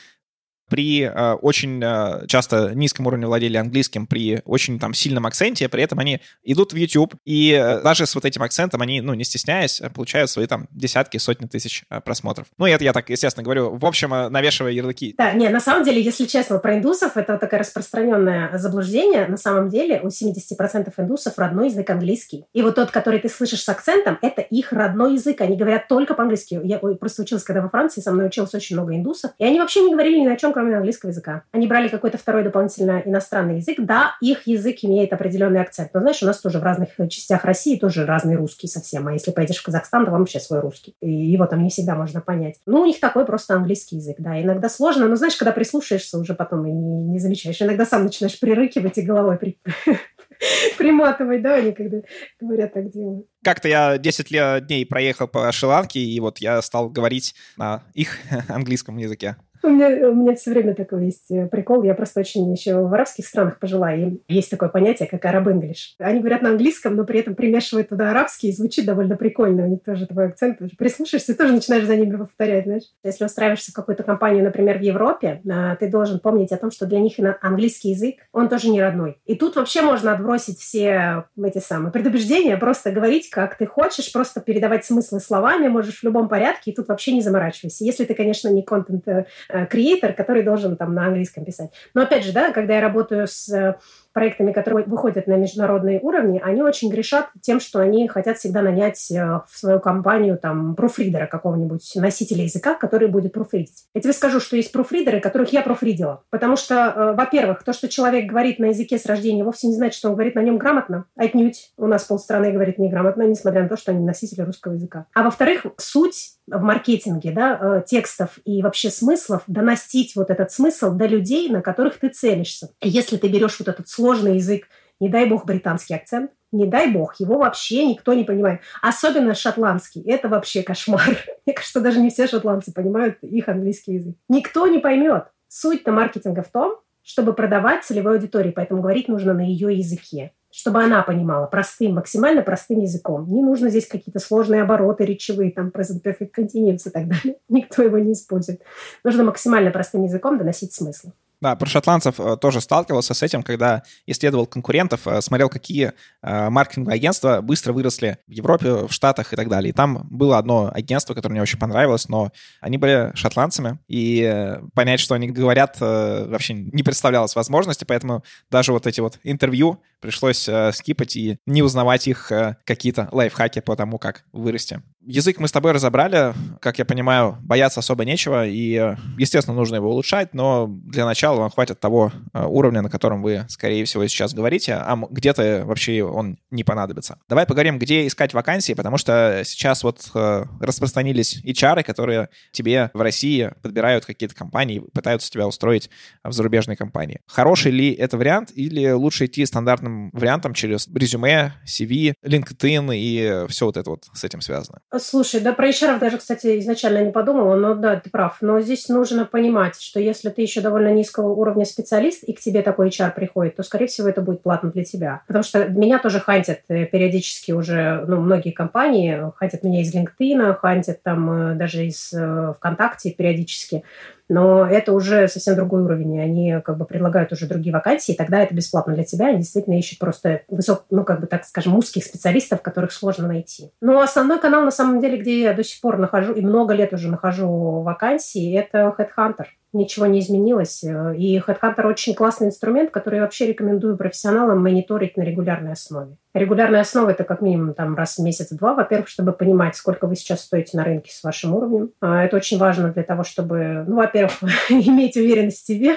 при 0.72 1.02
э, 1.02 1.34
очень 1.34 1.82
э, 1.84 2.26
часто 2.28 2.72
низком 2.74 3.06
уровне 3.06 3.28
владения 3.28 3.60
английским, 3.60 4.08
при 4.08 4.42
очень 4.46 4.80
там 4.80 4.94
сильном 4.94 5.26
акценте, 5.26 5.68
при 5.68 5.84
этом 5.84 6.00
они 6.00 6.22
идут 6.44 6.72
в 6.72 6.78
YouTube, 6.78 7.14
и 7.26 7.52
э, 7.52 7.82
даже 7.82 8.06
с 8.06 8.16
вот 8.16 8.24
этим 8.24 8.42
акцентом 8.42 8.82
они, 8.82 9.02
ну, 9.02 9.14
не 9.14 9.26
стесняясь, 9.26 9.82
получают 9.94 10.30
свои 10.30 10.48
там 10.48 10.70
десятки, 10.72 11.18
сотни 11.18 11.48
тысяч 11.48 11.84
э, 11.90 12.00
просмотров. 12.00 12.48
Ну, 12.58 12.66
это 12.66 12.86
я 12.86 12.94
так, 12.94 13.10
естественно, 13.10 13.44
говорю, 13.44 13.76
в 13.76 13.86
общем, 13.86 14.14
э, 14.14 14.30
навешивая 14.30 14.72
ярлыки. 14.72 15.14
Да, 15.18 15.34
не, 15.34 15.50
на 15.50 15.60
самом 15.60 15.84
деле, 15.84 16.02
если 16.02 16.26
честно, 16.26 16.58
про 16.60 16.78
индусов 16.78 17.18
это 17.18 17.38
такое 17.38 17.60
распространенное 17.60 18.58
заблуждение. 18.58 19.28
На 19.28 19.38
самом 19.38 19.68
деле 19.68 20.00
у 20.02 20.08
70% 20.08 20.94
индусов 20.96 21.38
родной 21.38 21.68
язык 21.68 21.90
английский. 21.90 22.46
И 22.54 22.62
вот 22.62 22.76
тот, 22.76 22.92
который 22.92 23.20
ты 23.20 23.28
слышишь 23.28 23.64
с 23.64 23.68
акцентом, 23.68 24.18
это 24.22 24.42
их 24.42 24.72
родной 24.72 25.16
язык. 25.16 25.42
Они 25.42 25.58
говорят 25.58 25.90
только 25.90 26.14
по-английски. 26.14 26.62
Я 26.64 26.80
просто 26.80 27.24
училась, 27.24 27.44
когда 27.44 27.62
во 27.62 27.68
Франции, 27.68 28.00
со 28.00 28.14
мной 28.14 28.28
училось 28.28 28.54
очень 28.54 28.78
много 28.78 28.96
индусов, 28.96 29.32
и 29.38 29.44
они 29.44 29.60
вообще 29.60 29.82
не 29.82 29.92
говорили 29.92 30.20
ни 30.20 30.28
о 30.28 30.38
чем, 30.38 30.54
кроме 30.62 30.78
английского 30.78 31.10
языка. 31.10 31.44
Они 31.52 31.66
брали 31.66 31.88
какой-то 31.88 32.20
второй 32.20 32.44
дополнительно 32.44 33.02
иностранный 33.04 33.58
язык. 33.58 33.78
Да, 33.80 34.16
их 34.22 34.46
язык 34.46 34.78
имеет 34.84 35.12
определенный 35.12 35.60
акцент. 35.60 35.90
Но 35.94 36.02
знаешь, 36.02 36.22
у 36.22 36.28
нас 36.28 36.40
тоже 36.40 36.60
в 36.60 36.64
разных 36.64 36.90
частях 37.10 37.46
России 37.46 37.80
тоже 37.80 38.06
разный 38.06 38.36
русский 38.36 38.68
совсем. 38.68 39.08
А 39.08 39.14
если 39.14 39.32
поедешь 39.32 39.58
в 39.58 39.64
Казахстан, 39.64 40.06
то 40.06 40.12
вам 40.12 40.22
вообще 40.22 40.40
свой 40.40 40.60
русский. 40.60 40.96
И 41.02 41.10
его 41.10 41.48
там 41.48 41.64
не 41.64 41.72
всегда 41.72 41.96
можно 41.96 42.22
понять. 42.22 42.60
Ну, 42.68 42.82
у 42.82 42.86
них 42.86 43.00
такой 43.00 43.26
просто 43.26 43.56
английский 43.56 43.96
язык, 43.96 44.18
да. 44.20 44.40
Иногда 44.40 44.70
сложно, 44.70 45.08
но 45.08 45.16
знаешь, 45.16 45.36
когда 45.36 45.52
прислушаешься, 45.52 46.20
уже 46.20 46.36
потом 46.36 46.68
и 46.68 46.72
не, 46.72 47.18
замечаешь. 47.18 47.60
Иногда 47.60 47.84
сам 47.84 48.04
начинаешь 48.04 48.40
прирыкивать 48.40 49.00
и 49.00 49.02
головой 49.02 49.38
при... 49.38 49.58
приматывать, 50.78 51.42
да, 51.42 51.56
они 51.56 51.72
когда 51.72 52.02
говорят 52.40 52.74
так 52.74 52.92
делают. 52.92 53.26
Как-то 53.44 53.68
я 53.68 53.98
10 53.98 54.68
дней 54.68 54.86
проехал 54.86 55.28
по 55.28 55.52
Шри-Ланке, 55.52 56.00
и 56.00 56.20
вот 56.20 56.38
я 56.38 56.62
стал 56.62 56.90
говорить 56.90 57.34
на 57.58 57.82
их 57.96 58.20
английском 58.48 58.98
языке. 58.98 59.38
У 59.64 59.70
меня, 59.70 60.10
у 60.10 60.16
меня 60.16 60.36
все 60.36 60.52
время 60.52 60.74
такой 60.74 61.06
есть 61.06 61.30
э, 61.32 61.48
прикол. 61.48 61.84
Я 61.84 61.94
просто 61.94 62.20
очень 62.20 62.52
еще 62.52 62.82
в 62.82 62.94
арабских 62.94 63.26
странах 63.26 63.60
пожила. 63.60 63.94
И 63.94 64.20
есть 64.28 64.50
такое 64.50 64.70
понятие, 64.70 65.08
как 65.08 65.24
араб 65.26 65.48
English. 65.48 65.96
Они 66.00 66.20
говорят 66.20 66.42
на 66.42 66.50
английском, 66.50 66.96
но 66.96 67.06
при 67.06 67.20
этом 67.20 67.36
примешивают 67.36 67.90
туда 67.90 68.12
арабский, 68.12 68.50
и 68.50 68.52
звучит 68.54 68.86
довольно 68.86 69.16
прикольно. 69.16 69.64
У 69.64 69.68
них 69.68 69.84
тоже 69.84 70.08
твой 70.08 70.28
акцент. 70.28 70.60
Прислушаешься, 70.78 71.38
тоже 71.38 71.54
начинаешь 71.54 71.86
за 71.86 71.96
ними 71.96 72.16
повторять, 72.16 72.66
знаешь. 72.66 72.84
Если 73.04 73.26
устраиваешься 73.26 73.72
в 73.72 73.76
какую-то 73.76 74.04
компанию, 74.04 74.44
например, 74.44 74.80
в 74.80 74.82
Европе, 74.82 75.42
а, 75.50 75.76
ты 75.76 75.90
должен 75.90 76.20
помнить 76.20 76.52
о 76.52 76.58
том, 76.58 76.72
что 76.72 76.86
для 76.86 77.00
них 77.00 77.14
английский 77.42 77.90
язык, 77.90 78.16
он 78.32 78.50
тоже 78.50 78.70
не 78.70 78.82
родной. 78.82 79.20
И 79.26 79.36
тут 79.36 79.56
вообще 79.56 79.82
можно 79.82 80.14
отбросить 80.14 80.60
все 80.60 81.26
эти 81.42 81.60
самые 81.60 81.92
предубеждения, 81.92 82.58
просто 82.58 82.92
говорить, 82.92 83.30
как 83.30 83.58
ты 83.58 83.66
хочешь, 83.66 84.12
просто 84.12 84.40
передавать 84.40 84.86
смыслы 84.86 85.20
словами, 85.20 85.68
можешь 85.68 86.00
в 86.00 86.04
любом 86.04 86.30
порядке, 86.30 86.72
и 86.72 86.76
тут 86.76 86.88
вообще 86.88 87.14
не 87.14 87.22
заморачивайся. 87.22 87.84
Если 87.84 88.06
ты, 88.06 88.14
конечно, 88.14 88.48
не 88.50 88.64
контент 88.64 89.06
Э, 89.51 89.51
креатор, 89.70 90.14
который 90.14 90.44
должен 90.44 90.78
там 90.78 90.94
на 90.94 91.08
английском 91.08 91.46
писать. 91.46 91.72
Но 91.94 92.02
опять 92.02 92.24
же, 92.24 92.32
да, 92.32 92.52
когда 92.52 92.76
я 92.76 92.82
работаю 92.82 93.28
с 93.28 93.76
проектами, 94.14 94.52
которые 94.52 94.86
выходят 94.86 95.28
на 95.28 95.36
международные 95.36 96.00
уровни, 96.00 96.42
они 96.44 96.62
очень 96.62 96.90
грешат 96.90 97.30
тем, 97.42 97.60
что 97.60 97.80
они 97.80 98.08
хотят 98.08 98.38
всегда 98.38 98.62
нанять 98.62 99.12
э, 99.12 99.42
в 99.48 99.58
свою 99.58 99.80
компанию 99.80 100.38
там 100.38 100.76
пруфридера 100.76 101.28
какого-нибудь, 101.28 101.94
носителя 101.96 102.44
языка, 102.44 102.76
который 102.76 103.08
будет 103.08 103.34
пруфридить. 103.34 103.86
Я 103.94 104.02
тебе 104.02 104.14
скажу, 104.14 104.40
что 104.40 104.56
есть 104.56 104.72
пруфридеры, 104.72 105.20
которых 105.20 105.54
я 105.54 105.62
пруфридила. 105.62 106.24
Потому 106.30 106.56
что, 106.56 106.76
э, 106.76 107.14
во-первых, 107.16 107.64
то, 107.64 107.74
что 107.74 107.88
человек 107.88 108.30
говорит 108.30 108.60
на 108.60 108.66
языке 108.66 108.98
с 108.98 109.06
рождения, 109.06 109.44
вовсе 109.44 109.68
не 109.68 109.76
значит, 109.76 109.98
что 109.98 110.10
он 110.10 110.16
говорит 110.16 110.36
на 110.36 110.42
нем 110.42 110.58
грамотно. 110.58 111.06
Отнюдь. 111.16 111.72
У 111.78 111.88
нас 111.88 112.04
полстраны 112.04 112.52
говорит 112.52 112.78
неграмотно, 112.78 113.24
несмотря 113.24 113.64
на 113.64 113.70
то, 113.70 113.78
что 113.78 113.92
они 113.92 114.06
носители 114.06 114.42
русского 114.42 114.74
языка. 114.74 115.06
А 115.14 115.24
во-вторых, 115.24 115.66
суть 115.78 116.38
в 116.48 116.62
маркетинге 116.62 117.32
да, 117.32 117.58
э, 117.62 117.84
текстов 117.86 118.40
и 118.46 118.62
вообще 118.62 118.90
смыслов, 118.90 119.44
доносить 119.48 120.16
вот 120.16 120.30
этот 120.30 120.52
смысл 120.52 120.92
до 120.92 121.06
людей, 121.06 121.50
на 121.50 121.62
которых 121.62 122.00
ты 122.00 122.10
целишься. 122.10 122.70
если 122.82 123.18
ты 123.18 123.28
берешь 123.28 123.58
вот 123.60 123.68
этот 123.68 123.88
сложный 124.02 124.36
язык, 124.38 124.68
не 125.00 125.10
дай 125.10 125.28
бог 125.28 125.46
британский 125.46 125.94
акцент, 125.94 126.32
не 126.52 126.66
дай 126.66 126.92
бог, 126.92 127.20
его 127.20 127.38
вообще 127.38 127.86
никто 127.86 128.14
не 128.14 128.24
понимает. 128.24 128.62
Особенно 128.82 129.36
шотландский. 129.36 130.02
Это 130.02 130.28
вообще 130.28 130.64
кошмар. 130.64 131.18
Мне 131.46 131.54
кажется, 131.54 131.82
даже 131.82 132.00
не 132.02 132.10
все 132.10 132.28
шотландцы 132.28 132.74
понимают 132.74 133.20
их 133.22 133.48
английский 133.48 133.94
язык. 133.94 134.16
Никто 134.28 134.68
не 134.68 134.80
поймет. 134.80 135.26
Суть-то 135.48 135.92
маркетинга 135.92 136.42
в 136.42 136.50
том, 136.50 136.78
чтобы 137.04 137.34
продавать 137.34 137.84
целевой 137.84 138.16
аудитории, 138.16 138.52
поэтому 138.52 138.82
говорить 138.82 139.08
нужно 139.08 139.34
на 139.34 139.42
ее 139.42 139.78
языке 139.78 140.34
чтобы 140.54 140.84
она 140.84 141.02
понимала 141.02 141.48
простым, 141.48 141.96
максимально 141.96 142.42
простым 142.42 142.82
языком. 142.82 143.26
Не 143.32 143.42
нужно 143.42 143.70
здесь 143.70 143.88
какие-то 143.88 144.20
сложные 144.20 144.62
обороты 144.62 145.06
речевые, 145.06 145.52
там, 145.52 145.70
present 145.70 146.04
perfect 146.04 146.32
continuous 146.38 146.82
и 146.88 146.90
так 146.90 147.08
далее. 147.08 147.38
Никто 147.50 147.82
его 147.82 147.98
не 147.98 148.12
использует. 148.14 148.62
Нужно 149.04 149.24
максимально 149.24 149.72
простым 149.72 150.04
языком 150.04 150.38
доносить 150.38 150.74
смысл. 150.74 151.12
Да, 151.42 151.56
про 151.56 151.68
шотландцев 151.68 152.20
э, 152.20 152.38
тоже 152.38 152.62
сталкивался 152.62 153.16
с 153.16 153.24
этим, 153.24 153.42
когда 153.42 153.82
исследовал 154.06 154.46
конкурентов, 154.46 155.08
э, 155.08 155.22
смотрел, 155.22 155.50
какие 155.50 155.94
э, 156.22 156.50
маркетинговые 156.50 156.96
агентства 156.98 157.42
быстро 157.42 157.74
выросли 157.74 158.20
в 158.28 158.32
Европе, 158.32 158.86
в 158.86 158.92
Штатах 158.92 159.34
и 159.34 159.36
так 159.36 159.50
далее. 159.50 159.72
И 159.72 159.74
там 159.74 160.08
было 160.12 160.38
одно 160.38 160.72
агентство, 160.72 161.16
которое 161.16 161.34
мне 161.34 161.42
очень 161.42 161.58
понравилось, 161.58 162.08
но 162.10 162.32
они 162.60 162.78
были 162.78 163.12
шотландцами, 163.16 163.80
и 163.88 164.60
понять, 164.76 165.00
что 165.00 165.16
они 165.16 165.30
говорят, 165.30 165.78
вообще 165.80 166.54
не 166.54 166.84
представлялось 166.84 167.36
возможности, 167.36 167.86
поэтому 167.86 168.24
даже 168.52 168.72
вот 168.72 168.86
эти 168.86 169.00
вот 169.00 169.18
интервью 169.24 169.82
пришлось 170.02 170.50
скипать 170.74 171.16
и 171.16 171.38
не 171.46 171.62
узнавать 171.62 172.08
их 172.08 172.32
какие-то 172.66 173.10
лайфхаки 173.12 173.62
по 173.62 173.76
тому, 173.76 173.98
как 173.98 174.24
вырасти. 174.32 174.82
Язык 175.04 175.40
мы 175.40 175.48
с 175.48 175.52
тобой 175.52 175.72
разобрали, 175.72 176.34
как 176.60 176.78
я 176.78 176.86
понимаю, 176.86 177.38
бояться 177.42 177.80
особо 177.80 178.06
нечего, 178.06 178.46
и, 178.46 178.96
естественно, 179.18 179.58
нужно 179.58 179.78
его 179.78 179.90
улучшать, 179.90 180.36
но 180.36 180.68
для 180.70 181.06
начала 181.06 181.40
вам 181.40 181.50
хватит 181.50 181.80
того 181.80 182.12
э, 182.34 182.46
уровня, 182.46 182.84
на 182.84 182.90
котором 182.90 183.24
вы, 183.24 183.46
скорее 183.50 183.84
всего, 183.86 184.06
сейчас 184.06 184.36
говорите, 184.36 184.74
а 184.74 184.96
где-то 185.10 185.64
вообще 185.66 186.04
он 186.04 186.38
не 186.52 186.64
понадобится. 186.64 187.18
Давай 187.28 187.48
поговорим, 187.48 187.80
где 187.80 188.06
искать 188.06 188.36
вакансии, 188.36 188.74
потому 188.74 188.98
что 188.98 189.42
сейчас 189.44 189.84
вот 189.84 190.08
э, 190.14 190.46
распространились 190.60 191.44
HR, 191.44 191.84
которые 191.84 192.30
тебе 192.52 192.92
в 192.94 193.02
России 193.02 193.52
подбирают 193.64 194.06
какие-то 194.06 194.36
компании, 194.36 194.84
пытаются 194.94 195.32
тебя 195.32 195.48
устроить 195.48 195.90
в 196.24 196.32
зарубежной 196.32 196.76
компании. 196.76 197.22
Хороший 197.26 197.72
ли 197.72 197.92
это 197.92 198.18
вариант, 198.18 198.52
или 198.54 198.92
лучше 198.92 199.26
идти 199.26 199.48
стандартным 199.48 199.91
вариантом 200.14 200.54
через 200.54 200.88
резюме, 200.88 201.54
CV, 201.66 202.14
LinkedIn 202.26 202.96
и 202.96 203.48
все 203.48 203.66
вот 203.66 203.78
это 203.78 203.90
вот 203.90 204.06
с 204.14 204.24
этим 204.24 204.42
связано? 204.42 204.80
Слушай, 204.98 205.42
да 205.42 205.54
про 205.54 205.70
HR 205.70 206.00
даже, 206.00 206.18
кстати, 206.18 206.60
изначально 206.60 207.04
не 207.04 207.12
подумала, 207.12 207.56
но 207.56 207.76
да, 207.76 208.00
ты 208.00 208.10
прав. 208.10 208.38
Но 208.42 208.60
здесь 208.62 208.90
нужно 208.90 209.26
понимать, 209.26 209.80
что 209.80 210.00
если 210.00 210.30
ты 210.30 210.42
еще 210.42 210.62
довольно 210.62 210.94
низкого 210.94 211.30
уровня 211.30 211.66
специалист, 211.66 212.24
и 212.24 212.34
к 212.34 212.40
тебе 212.40 212.62
такой 212.62 212.90
HR 212.90 213.14
приходит, 213.14 213.56
то, 213.56 213.64
скорее 213.64 213.88
всего, 213.88 214.08
это 214.08 214.22
будет 214.22 214.44
платно 214.44 214.72
для 214.72 214.84
тебя. 214.84 215.22
Потому 215.28 215.44
что 215.44 215.68
меня 215.68 216.00
тоже 216.00 216.20
хантят 216.20 216.62
э, 216.68 216.86
периодически 216.86 217.52
уже, 217.52 218.04
ну, 218.08 218.22
многие 218.22 218.52
компании 218.52 219.32
хантят 219.38 219.64
меня 219.64 219.82
из 219.82 219.94
LinkedIn, 219.94 220.56
хантят 220.56 221.04
там 221.04 221.32
э, 221.32 221.56
даже 221.56 221.86
из 221.86 222.14
э, 222.14 222.54
ВКонтакте 222.58 223.12
периодически 223.12 223.84
но 224.32 224.66
это 224.66 224.94
уже 224.94 225.28
совсем 225.28 225.56
другой 225.56 225.84
уровень, 225.84 226.18
они 226.22 226.56
как 226.64 226.78
бы 226.78 226.86
предлагают 226.86 227.34
уже 227.34 227.48
другие 227.48 227.74
вакансии, 227.74 228.14
и 228.14 228.18
тогда 228.18 228.42
это 228.42 228.56
бесплатно 228.56 228.94
для 228.94 229.04
тебя, 229.04 229.28
они 229.28 229.40
действительно 229.40 229.78
ищут 229.78 230.00
просто 230.00 230.44
высок, 230.48 230.86
ну, 230.90 231.04
как 231.04 231.20
бы, 231.20 231.28
так 231.28 231.44
скажем, 231.44 231.76
узких 231.76 232.06
специалистов, 232.06 232.62
которых 232.62 232.94
сложно 232.94 233.28
найти. 233.28 233.72
Но 233.82 234.00
основной 234.00 234.40
канал, 234.40 234.64
на 234.64 234.72
самом 234.72 235.02
деле, 235.02 235.18
где 235.18 235.42
я 235.42 235.54
до 235.54 235.66
сих 235.66 235.82
пор 235.82 235.98
нахожу, 235.98 236.32
и 236.32 236.42
много 236.42 236.74
лет 236.74 236.94
уже 236.94 237.10
нахожу 237.10 237.82
вакансии, 237.82 238.58
это 238.58 238.96
Headhunter 238.98 239.48
ничего 239.74 240.06
не 240.06 240.20
изменилось. 240.20 240.84
И 240.84 241.38
Headhunter 241.40 241.86
очень 241.88 242.16
классный 242.16 242.48
инструмент, 242.48 242.92
который 242.92 243.16
я 243.16 243.22
вообще 243.22 243.48
рекомендую 243.48 243.98
профессионалам 243.98 244.62
мониторить 244.62 245.18
на 245.18 245.24
регулярной 245.24 245.74
основе. 245.74 246.18
Регулярная 246.34 246.82
основа– 246.82 247.10
это 247.12 247.26
как 247.26 247.42
минимум 247.42 247.74
там, 247.74 247.96
раз 247.96 248.18
в 248.18 248.24
месяц-два, 248.24 248.74
во-первых, 248.74 249.10
чтобы 249.10 249.34
понимать, 249.34 249.76
сколько 249.76 250.08
вы 250.08 250.16
сейчас 250.16 250.42
стоите 250.42 250.78
на 250.78 250.86
рынке 250.86 251.12
с 251.12 251.24
вашим 251.24 251.54
уровнем. 251.54 251.92
А, 252.00 252.24
это 252.24 252.38
очень 252.38 252.58
важно 252.58 252.94
для 252.94 253.04
того, 253.04 253.26
чтобы, 253.26 253.84
ну, 253.86 253.98
во-первых, 253.98 254.32
иметь 254.70 255.18
уверенность 255.18 255.62
в 255.62 255.66
себе, 255.66 255.96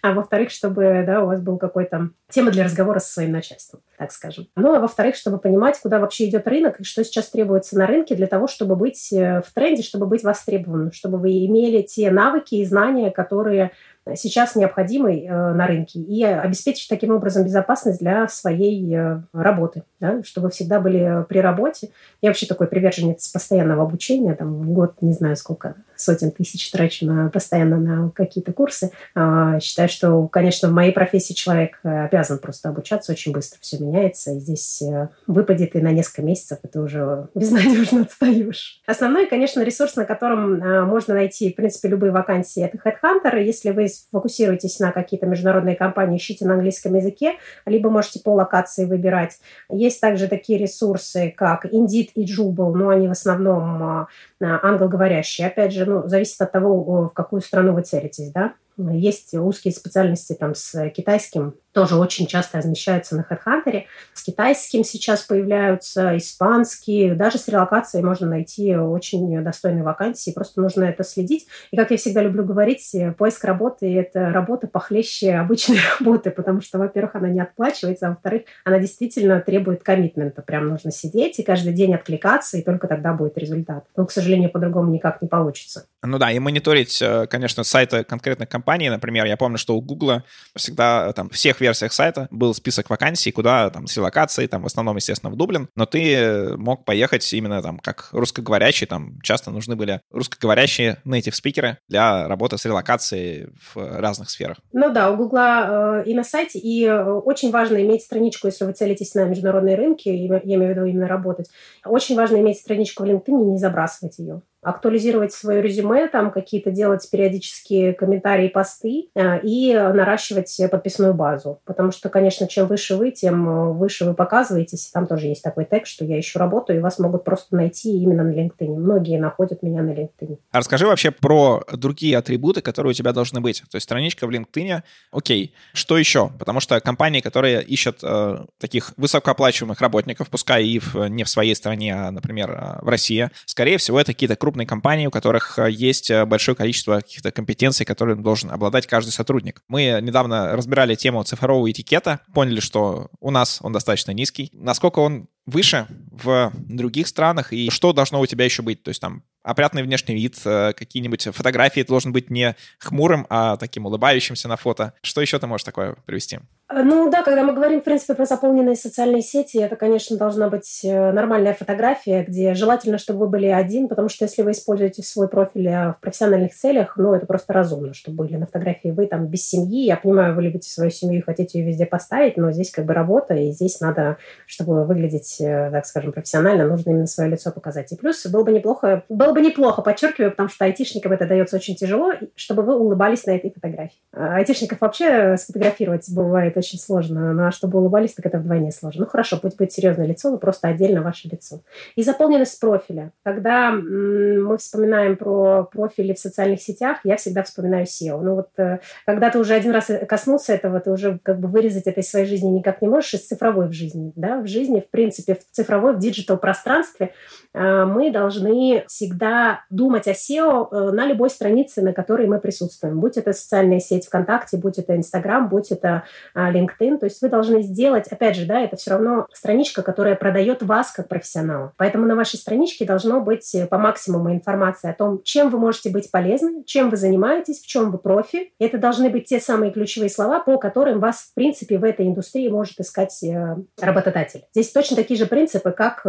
а 0.00 0.12
во-вторых, 0.12 0.50
чтобы 0.50 1.04
да, 1.06 1.22
у 1.22 1.26
вас 1.26 1.42
был 1.42 1.58
какой-то 1.58 2.10
тема 2.30 2.50
для 2.50 2.64
разговора 2.64 2.98
со 2.98 3.12
своим 3.12 3.32
начальством, 3.32 3.80
так 3.98 4.10
скажем. 4.10 4.48
Ну, 4.56 4.74
а 4.74 4.80
во-вторых, 4.80 5.16
чтобы 5.16 5.38
понимать, 5.38 5.78
куда 5.78 5.98
вообще 5.98 6.28
идет 6.30 6.48
рынок 6.48 6.80
и 6.80 6.84
что 6.84 7.04
сейчас 7.04 7.28
требуется 7.28 7.78
на 7.78 7.86
рынке 7.86 8.14
для 8.14 8.26
того, 8.26 8.46
чтобы 8.46 8.76
быть 8.76 9.12
э, 9.12 9.42
в 9.42 9.52
тренде, 9.52 9.82
чтобы 9.82 10.06
быть 10.06 10.24
востребованным, 10.24 10.92
чтобы 10.92 11.18
вы 11.18 11.44
имели 11.44 11.82
те 11.82 12.10
навыки 12.10 12.54
и 12.54 12.64
знания, 12.64 13.10
которые 13.14 13.70
сейчас 14.14 14.54
необходимый 14.54 15.24
э, 15.24 15.54
на 15.54 15.66
рынке 15.66 16.00
и 16.00 16.22
обеспечить 16.24 16.88
таким 16.88 17.10
образом 17.10 17.44
безопасность 17.44 18.00
для 18.00 18.28
своей 18.28 18.94
э, 18.94 19.22
работы, 19.32 19.84
да, 20.04 20.22
чтобы 20.22 20.50
всегда 20.50 20.80
были 20.80 21.24
при 21.28 21.38
работе. 21.38 21.90
Я 22.20 22.30
вообще 22.30 22.46
такой 22.46 22.66
приверженец 22.66 23.26
постоянного 23.28 23.84
обучения, 23.84 24.34
там 24.34 24.60
в 24.60 24.70
год 24.70 25.00
не 25.00 25.14
знаю 25.14 25.36
сколько 25.36 25.76
сотен 25.96 26.30
тысяч 26.30 26.70
трачу 26.70 27.06
на, 27.06 27.30
постоянно 27.30 27.78
на 27.78 28.10
какие-то 28.10 28.52
курсы. 28.52 28.90
А, 29.14 29.58
считаю, 29.60 29.88
что, 29.88 30.26
конечно, 30.28 30.68
в 30.68 30.72
моей 30.72 30.92
профессии 30.92 31.32
человек 31.32 31.78
э, 31.84 32.06
обязан 32.06 32.38
просто 32.38 32.68
обучаться, 32.68 33.12
очень 33.12 33.32
быстро 33.32 33.58
все 33.60 33.78
меняется, 33.78 34.32
и 34.32 34.40
здесь 34.40 34.82
выпадет 35.26 35.76
и 35.76 35.80
на 35.80 35.92
несколько 35.92 36.22
месяцев, 36.22 36.58
это 36.62 36.80
уже 36.80 37.28
безнадежно 37.34 38.02
отстаешь. 38.02 38.82
Основной, 38.86 39.26
конечно, 39.26 39.62
ресурс, 39.62 39.96
на 39.96 40.04
котором 40.04 40.58
можно 40.88 41.14
найти, 41.14 41.52
в 41.52 41.56
принципе, 41.56 41.88
любые 41.88 42.12
вакансии, 42.12 42.62
это 42.62 42.76
HeadHunter. 42.78 43.42
Если 43.42 43.70
вы 43.70 43.86
фокусируетесь 44.10 44.80
на 44.80 44.92
какие-то 44.92 45.26
международные 45.26 45.76
компании, 45.76 46.18
ищите 46.18 46.44
на 46.44 46.54
английском 46.54 46.94
языке, 46.94 47.34
либо 47.66 47.88
можете 47.90 48.20
по 48.20 48.30
локации 48.30 48.84
выбирать. 48.84 49.38
Есть 49.70 49.93
также 50.00 50.28
такие 50.28 50.58
ресурсы, 50.58 51.32
как 51.36 51.66
Indeed 51.66 52.10
и 52.14 52.24
Jubal, 52.24 52.74
но 52.74 52.88
они 52.88 53.08
в 53.08 53.12
основном 53.12 53.82
а, 53.82 54.08
англоговорящие. 54.40 55.46
Опять 55.46 55.72
же, 55.72 55.86
ну, 55.86 56.06
зависит 56.06 56.40
от 56.40 56.52
того, 56.52 57.08
в 57.08 57.12
какую 57.12 57.42
страну 57.42 57.72
вы 57.72 57.82
целитесь, 57.82 58.30
да. 58.30 58.54
Есть 58.76 59.34
узкие 59.34 59.72
специальности 59.72 60.36
там 60.38 60.54
с 60.54 60.90
китайским 60.90 61.54
тоже 61.74 61.96
очень 61.96 62.26
часто 62.26 62.58
размещаются 62.58 63.16
на 63.16 63.26
HeadHunter. 63.28 63.82
С 64.14 64.22
китайским 64.22 64.84
сейчас 64.84 65.22
появляются, 65.22 66.16
испанские. 66.16 67.14
Даже 67.14 67.38
с 67.38 67.48
релокацией 67.48 68.04
можно 68.04 68.28
найти 68.28 68.76
очень 68.76 69.42
достойные 69.42 69.82
вакансии. 69.82 70.30
Просто 70.30 70.60
нужно 70.60 70.84
это 70.84 71.02
следить. 71.02 71.46
И, 71.72 71.76
как 71.76 71.90
я 71.90 71.96
всегда 71.96 72.22
люблю 72.22 72.44
говорить, 72.44 72.94
поиск 73.18 73.44
работы– 73.44 73.92
это 73.98 74.30
работа 74.30 74.68
похлеще 74.68 75.34
обычной 75.34 75.78
работы, 75.98 76.30
потому 76.30 76.60
что, 76.60 76.78
во-первых, 76.78 77.16
она 77.16 77.28
не 77.28 77.40
отплачивается, 77.40 78.06
а 78.06 78.10
во-вторых, 78.10 78.42
она 78.64 78.78
действительно 78.78 79.40
требует 79.40 79.82
коммитмента. 79.82 80.42
Прям 80.42 80.68
нужно 80.68 80.92
сидеть 80.92 81.40
и 81.40 81.42
каждый 81.42 81.72
день 81.72 81.94
откликаться, 81.94 82.56
и 82.56 82.62
только 82.62 82.86
тогда 82.86 83.12
будет 83.12 83.36
результат. 83.36 83.84
Но, 83.96 84.06
к 84.06 84.12
сожалению, 84.12 84.50
по-другому 84.50 84.92
никак 84.92 85.20
не 85.20 85.28
получится. 85.28 85.86
Ну 86.04 86.18
да, 86.18 86.30
и 86.30 86.38
мониторить, 86.38 87.02
э, 87.02 87.26
конечно, 87.26 87.64
сайты 87.64 88.04
конкретных 88.04 88.48
компаний. 88.48 88.90
Например, 88.90 89.24
я 89.24 89.36
помню, 89.36 89.58
что 89.58 89.76
у 89.76 89.80
Google 89.80 90.22
всегда 90.54 91.12
там 91.14 91.30
всех 91.30 91.60
версиях 91.64 91.92
сайта 91.92 92.28
был 92.30 92.54
список 92.54 92.90
вакансий, 92.90 93.32
куда 93.32 93.70
там 93.70 93.86
с 93.86 93.96
релокацией, 93.96 94.48
там 94.48 94.62
в 94.62 94.66
основном, 94.66 94.96
естественно, 94.96 95.32
в 95.32 95.36
Дублин, 95.36 95.68
но 95.76 95.86
ты 95.86 96.56
мог 96.56 96.84
поехать 96.84 97.32
именно 97.32 97.62
там 97.62 97.78
как 97.78 98.08
русскоговорящий, 98.12 98.86
там 98.86 99.20
часто 99.22 99.50
нужны 99.50 99.76
были 99.76 100.00
русскоговорящие 100.10 100.98
native 101.06 101.32
спикеры 101.32 101.78
для 101.88 102.28
работы 102.28 102.58
с 102.58 102.64
релокацией 102.64 103.48
в 103.74 104.00
разных 104.00 104.30
сферах. 104.30 104.58
Ну 104.72 104.92
да, 104.92 105.10
у 105.10 105.16
Гугла 105.16 106.02
э, 106.04 106.10
и 106.10 106.14
на 106.14 106.24
сайте, 106.24 106.58
и 106.58 106.84
э, 106.84 107.02
очень 107.02 107.50
важно 107.50 107.82
иметь 107.82 108.02
страничку, 108.02 108.46
если 108.46 108.64
вы 108.64 108.72
целитесь 108.72 109.14
на 109.14 109.24
международные 109.24 109.76
рынки, 109.76 110.08
я 110.08 110.26
имею 110.26 110.74
в 110.74 110.76
виду 110.76 110.84
именно 110.86 111.08
работать, 111.08 111.48
очень 111.84 112.16
важно 112.16 112.36
иметь 112.36 112.58
страничку 112.58 113.04
в 113.04 113.06
LinkedIn 113.06 113.42
и 113.42 113.50
не 113.52 113.58
забрасывать 113.58 114.18
ее. 114.18 114.42
Актуализировать 114.64 115.32
свое 115.32 115.62
резюме, 115.62 116.08
там 116.08 116.30
какие-то 116.30 116.70
делать 116.70 117.08
периодические 117.10 117.92
комментарии, 117.92 118.48
посты 118.48 119.08
э, 119.14 119.40
и 119.42 119.74
наращивать 119.74 120.60
подписную 120.70 121.14
базу. 121.14 121.60
Потому 121.64 121.92
что, 121.92 122.08
конечно, 122.08 122.48
чем 122.48 122.66
выше 122.66 122.96
вы, 122.96 123.10
тем 123.10 123.76
выше 123.76 124.04
вы 124.04 124.14
показываетесь. 124.14 124.90
Там 124.92 125.06
тоже 125.06 125.26
есть 125.26 125.42
такой 125.42 125.64
текст, 125.64 125.92
что 125.92 126.04
я 126.04 126.18
ищу 126.18 126.38
работу, 126.38 126.72
и 126.72 126.78
вас 126.78 126.98
могут 126.98 127.24
просто 127.24 127.54
найти 127.56 128.02
именно 128.02 128.24
на 128.24 128.32
LinkedIn. 128.32 128.74
Многие 128.74 129.18
находят 129.18 129.62
меня 129.62 129.82
на 129.82 129.90
LinkedIn. 129.90 130.38
А 130.50 130.58
расскажи 130.58 130.86
вообще 130.86 131.10
про 131.10 131.62
другие 131.72 132.16
атрибуты, 132.16 132.60
которые 132.60 132.90
у 132.90 132.94
тебя 132.94 133.12
должны 133.12 133.40
быть. 133.40 133.62
То 133.70 133.76
есть 133.76 133.84
страничка 133.84 134.26
в 134.26 134.30
LinkedIn, 134.30 134.82
окей. 135.12 135.54
Что 135.72 135.98
еще? 135.98 136.30
Потому 136.38 136.60
что 136.60 136.80
компании, 136.80 137.20
которые 137.20 137.62
ищут 137.62 137.98
э, 138.02 138.44
таких 138.58 138.92
высокооплачиваемых 138.96 139.80
работников, 139.80 140.28
пускай 140.30 140.64
и 140.64 140.78
в, 140.78 141.06
не 141.08 141.24
в 141.24 141.28
своей 141.28 141.54
стране, 141.54 141.94
а, 141.94 142.10
например, 142.10 142.50
э, 142.50 142.78
в 142.82 142.88
России, 142.88 143.30
скорее 143.46 143.78
всего, 143.78 144.00
это 144.00 144.12
какие-то 144.12 144.36
крупные 144.36 144.53
компании, 144.64 145.06
у 145.06 145.10
которых 145.10 145.58
э, 145.58 145.70
есть 145.70 146.10
э, 146.10 146.24
большое 146.24 146.56
количество 146.56 147.00
каких-то 147.00 147.32
компетенций, 147.32 147.84
которые 147.84 148.16
должен 148.16 148.50
обладать 148.50 148.86
каждый 148.86 149.10
сотрудник. 149.10 149.62
Мы 149.68 149.98
недавно 150.00 150.52
разбирали 150.52 150.94
тему 150.94 151.22
цифрового 151.24 151.70
этикета, 151.70 152.20
поняли, 152.32 152.60
что 152.60 153.08
у 153.20 153.30
нас 153.30 153.58
он 153.62 153.72
достаточно 153.72 154.12
низкий. 154.12 154.50
Насколько 154.52 155.00
он 155.00 155.28
выше 155.46 155.86
в 156.10 156.52
других 156.54 157.08
странах, 157.08 157.52
и 157.52 157.70
что 157.70 157.92
должно 157.92 158.20
у 158.20 158.26
тебя 158.26 158.44
еще 158.44 158.62
быть? 158.62 158.82
То 158.82 158.90
есть 158.90 159.00
там 159.00 159.22
опрятный 159.44 159.82
внешний 159.82 160.14
вид, 160.14 160.36
э, 160.44 160.72
какие-нибудь 160.72 161.28
фотографии, 161.32 161.82
ты 161.82 161.88
должен 161.88 162.12
быть 162.12 162.30
не 162.30 162.56
хмурым, 162.78 163.26
а 163.28 163.56
таким 163.58 163.86
улыбающимся 163.86 164.48
на 164.48 164.56
фото. 164.56 164.94
Что 165.02 165.20
еще 165.20 165.38
ты 165.38 165.46
можешь 165.46 165.64
такое 165.64 165.96
привести? 166.06 166.38
Э, 166.72 166.82
ну 166.82 167.10
да, 167.10 167.22
когда 167.22 167.44
мы 167.44 167.52
говорим, 167.52 167.82
в 167.82 167.84
принципе, 167.84 168.14
про 168.14 168.24
заполненные 168.24 168.74
социальные 168.74 169.20
сети, 169.20 169.58
это, 169.58 169.76
конечно, 169.76 170.16
должна 170.16 170.48
быть 170.48 170.80
э, 170.82 171.12
нормальная 171.12 171.52
фотография, 171.52 172.24
где 172.24 172.54
желательно, 172.54 172.96
чтобы 172.96 173.20
вы 173.20 173.28
были 173.28 173.46
один, 173.46 173.88
потому 173.88 174.08
что 174.08 174.24
если 174.24 174.42
вы 174.42 174.52
используете 174.52 175.02
свой 175.02 175.28
профиль 175.28 175.68
в 175.68 175.98
профессиональных 176.00 176.54
целях, 176.54 176.96
ну, 176.96 177.12
это 177.12 177.26
просто 177.26 177.52
разумно, 177.52 177.92
чтобы 177.92 178.24
были 178.24 178.36
на 178.36 178.46
фотографии 178.46 178.88
вы 178.88 179.06
там 179.06 179.26
без 179.26 179.46
семьи. 179.46 179.84
Я 179.84 179.96
понимаю, 179.96 180.34
вы 180.34 180.42
любите 180.42 180.70
свою 180.70 180.90
семью 180.90 181.20
и 181.20 181.22
хотите 181.22 181.58
ее 181.58 181.66
везде 181.66 181.84
поставить, 181.84 182.38
но 182.38 182.50
здесь 182.50 182.70
как 182.70 182.86
бы 182.86 182.94
работа, 182.94 183.34
и 183.34 183.52
здесь 183.52 183.80
надо, 183.80 184.16
чтобы 184.46 184.86
выглядеть, 184.86 185.33
так 185.38 185.86
скажем, 185.86 186.12
профессионально, 186.12 186.66
нужно 186.66 186.90
именно 186.90 187.06
свое 187.06 187.30
лицо 187.30 187.50
показать. 187.50 187.92
И 187.92 187.96
плюс 187.96 188.24
было 188.26 188.44
бы 188.44 188.52
неплохо, 188.52 189.04
было 189.08 189.32
бы 189.32 189.40
неплохо, 189.40 189.82
подчеркиваю, 189.82 190.30
потому 190.30 190.48
что 190.48 190.64
айтишникам 190.64 191.12
это 191.12 191.26
дается 191.26 191.56
очень 191.56 191.76
тяжело, 191.76 192.12
чтобы 192.34 192.62
вы 192.62 192.78
улыбались 192.78 193.26
на 193.26 193.32
этой 193.32 193.52
фотографии. 193.52 193.98
А 194.12 194.36
айтишников 194.36 194.80
вообще 194.80 195.36
сфотографировать 195.36 196.08
бывает 196.10 196.56
очень 196.56 196.78
сложно, 196.78 197.48
а 197.48 197.50
чтобы 197.50 197.78
улыбались, 197.78 198.14
так 198.14 198.26
это 198.26 198.38
вдвойне 198.38 198.72
сложно. 198.72 199.04
Ну 199.04 199.10
хорошо, 199.10 199.38
пусть 199.40 199.56
будет 199.56 199.72
серьезное 199.72 200.06
лицо, 200.06 200.30
но 200.30 200.38
просто 200.38 200.68
отдельно 200.68 201.02
ваше 201.02 201.28
лицо. 201.28 201.60
И 201.96 202.02
заполненность 202.02 202.58
профиля. 202.60 203.12
Когда 203.22 203.70
мы 203.72 204.56
вспоминаем 204.58 205.16
про 205.16 205.64
профили 205.64 206.14
в 206.14 206.18
социальных 206.18 206.60
сетях, 206.60 206.98
я 207.04 207.16
всегда 207.16 207.42
вспоминаю 207.42 207.86
SEO. 207.86 208.20
Ну 208.20 208.34
вот 208.36 208.48
э, 208.58 208.78
когда 209.06 209.30
ты 209.30 209.38
уже 209.38 209.54
один 209.54 209.72
раз 209.72 209.90
коснулся 210.08 210.54
этого, 210.54 210.80
ты 210.80 210.90
уже 210.90 211.18
как 211.22 211.40
бы 211.40 211.48
вырезать 211.48 211.86
это 211.86 212.00
из 212.00 212.10
своей 212.10 212.26
жизни 212.26 212.48
никак 212.48 212.82
не 212.82 212.88
можешь, 212.88 213.14
из 213.14 213.26
цифровой 213.26 213.68
в 213.68 213.72
жизни. 213.72 214.12
Да? 214.16 214.40
В 214.40 214.46
жизни, 214.46 214.80
в 214.80 214.88
принципе, 214.90 215.23
в 215.32 215.50
цифровой, 215.50 215.94
в 215.94 215.98
digital 215.98 216.36
пространстве 216.36 217.14
э, 217.52 217.84
мы 217.84 218.10
должны 218.10 218.84
всегда 218.88 219.64
думать 219.70 220.06
о 220.06 220.12
SEO 220.12 220.68
э, 220.70 220.90
на 220.92 221.06
любой 221.06 221.30
странице, 221.30 221.82
на 221.82 221.92
которой 221.92 222.26
мы 222.26 222.38
присутствуем. 222.38 223.00
Будь 223.00 223.16
это 223.16 223.32
социальная 223.32 223.80
сеть 223.80 224.06
ВКонтакте, 224.06 224.56
будь 224.56 224.78
это 224.78 224.96
Инстаграм, 224.96 225.48
будь 225.48 225.70
это 225.70 226.04
а, 226.34 226.52
LinkedIn. 226.52 226.98
То 226.98 227.06
есть 227.06 227.22
вы 227.22 227.28
должны 227.28 227.62
сделать, 227.62 228.08
опять 228.08 228.36
же, 228.36 228.46
да, 228.46 228.60
это 228.60 228.76
все 228.76 228.90
равно 228.92 229.26
страничка, 229.32 229.82
которая 229.82 230.16
продает 230.16 230.62
вас 230.62 230.90
как 230.90 231.08
профессионала. 231.08 231.72
Поэтому 231.76 232.06
на 232.06 232.16
вашей 232.16 232.36
страничке 232.36 232.84
должно 232.84 233.20
быть 233.20 233.54
э, 233.54 233.66
по 233.66 233.78
максимуму 233.78 234.32
информации 234.32 234.90
о 234.90 234.94
том, 234.94 235.22
чем 235.22 235.50
вы 235.50 235.58
можете 235.58 235.90
быть 235.90 236.10
полезны, 236.10 236.64
чем 236.64 236.90
вы 236.90 236.96
занимаетесь, 236.96 237.60
в 237.60 237.66
чем 237.66 237.90
вы 237.90 237.98
профи. 237.98 238.52
Это 238.58 238.78
должны 238.78 239.10
быть 239.10 239.26
те 239.26 239.40
самые 239.40 239.72
ключевые 239.72 240.10
слова, 240.10 240.40
по 240.40 240.58
которым 240.58 241.00
вас, 241.00 241.28
в 241.30 241.34
принципе, 241.34 241.78
в 241.78 241.84
этой 241.84 242.06
индустрии 242.06 242.48
может 242.48 242.78
искать 242.80 243.22
э, 243.22 243.56
работодатель. 243.80 244.44
Здесь 244.52 244.72
точно 244.72 244.96
такие 244.96 245.13
же 245.18 245.26
принципы, 245.26 245.70
как 245.70 246.04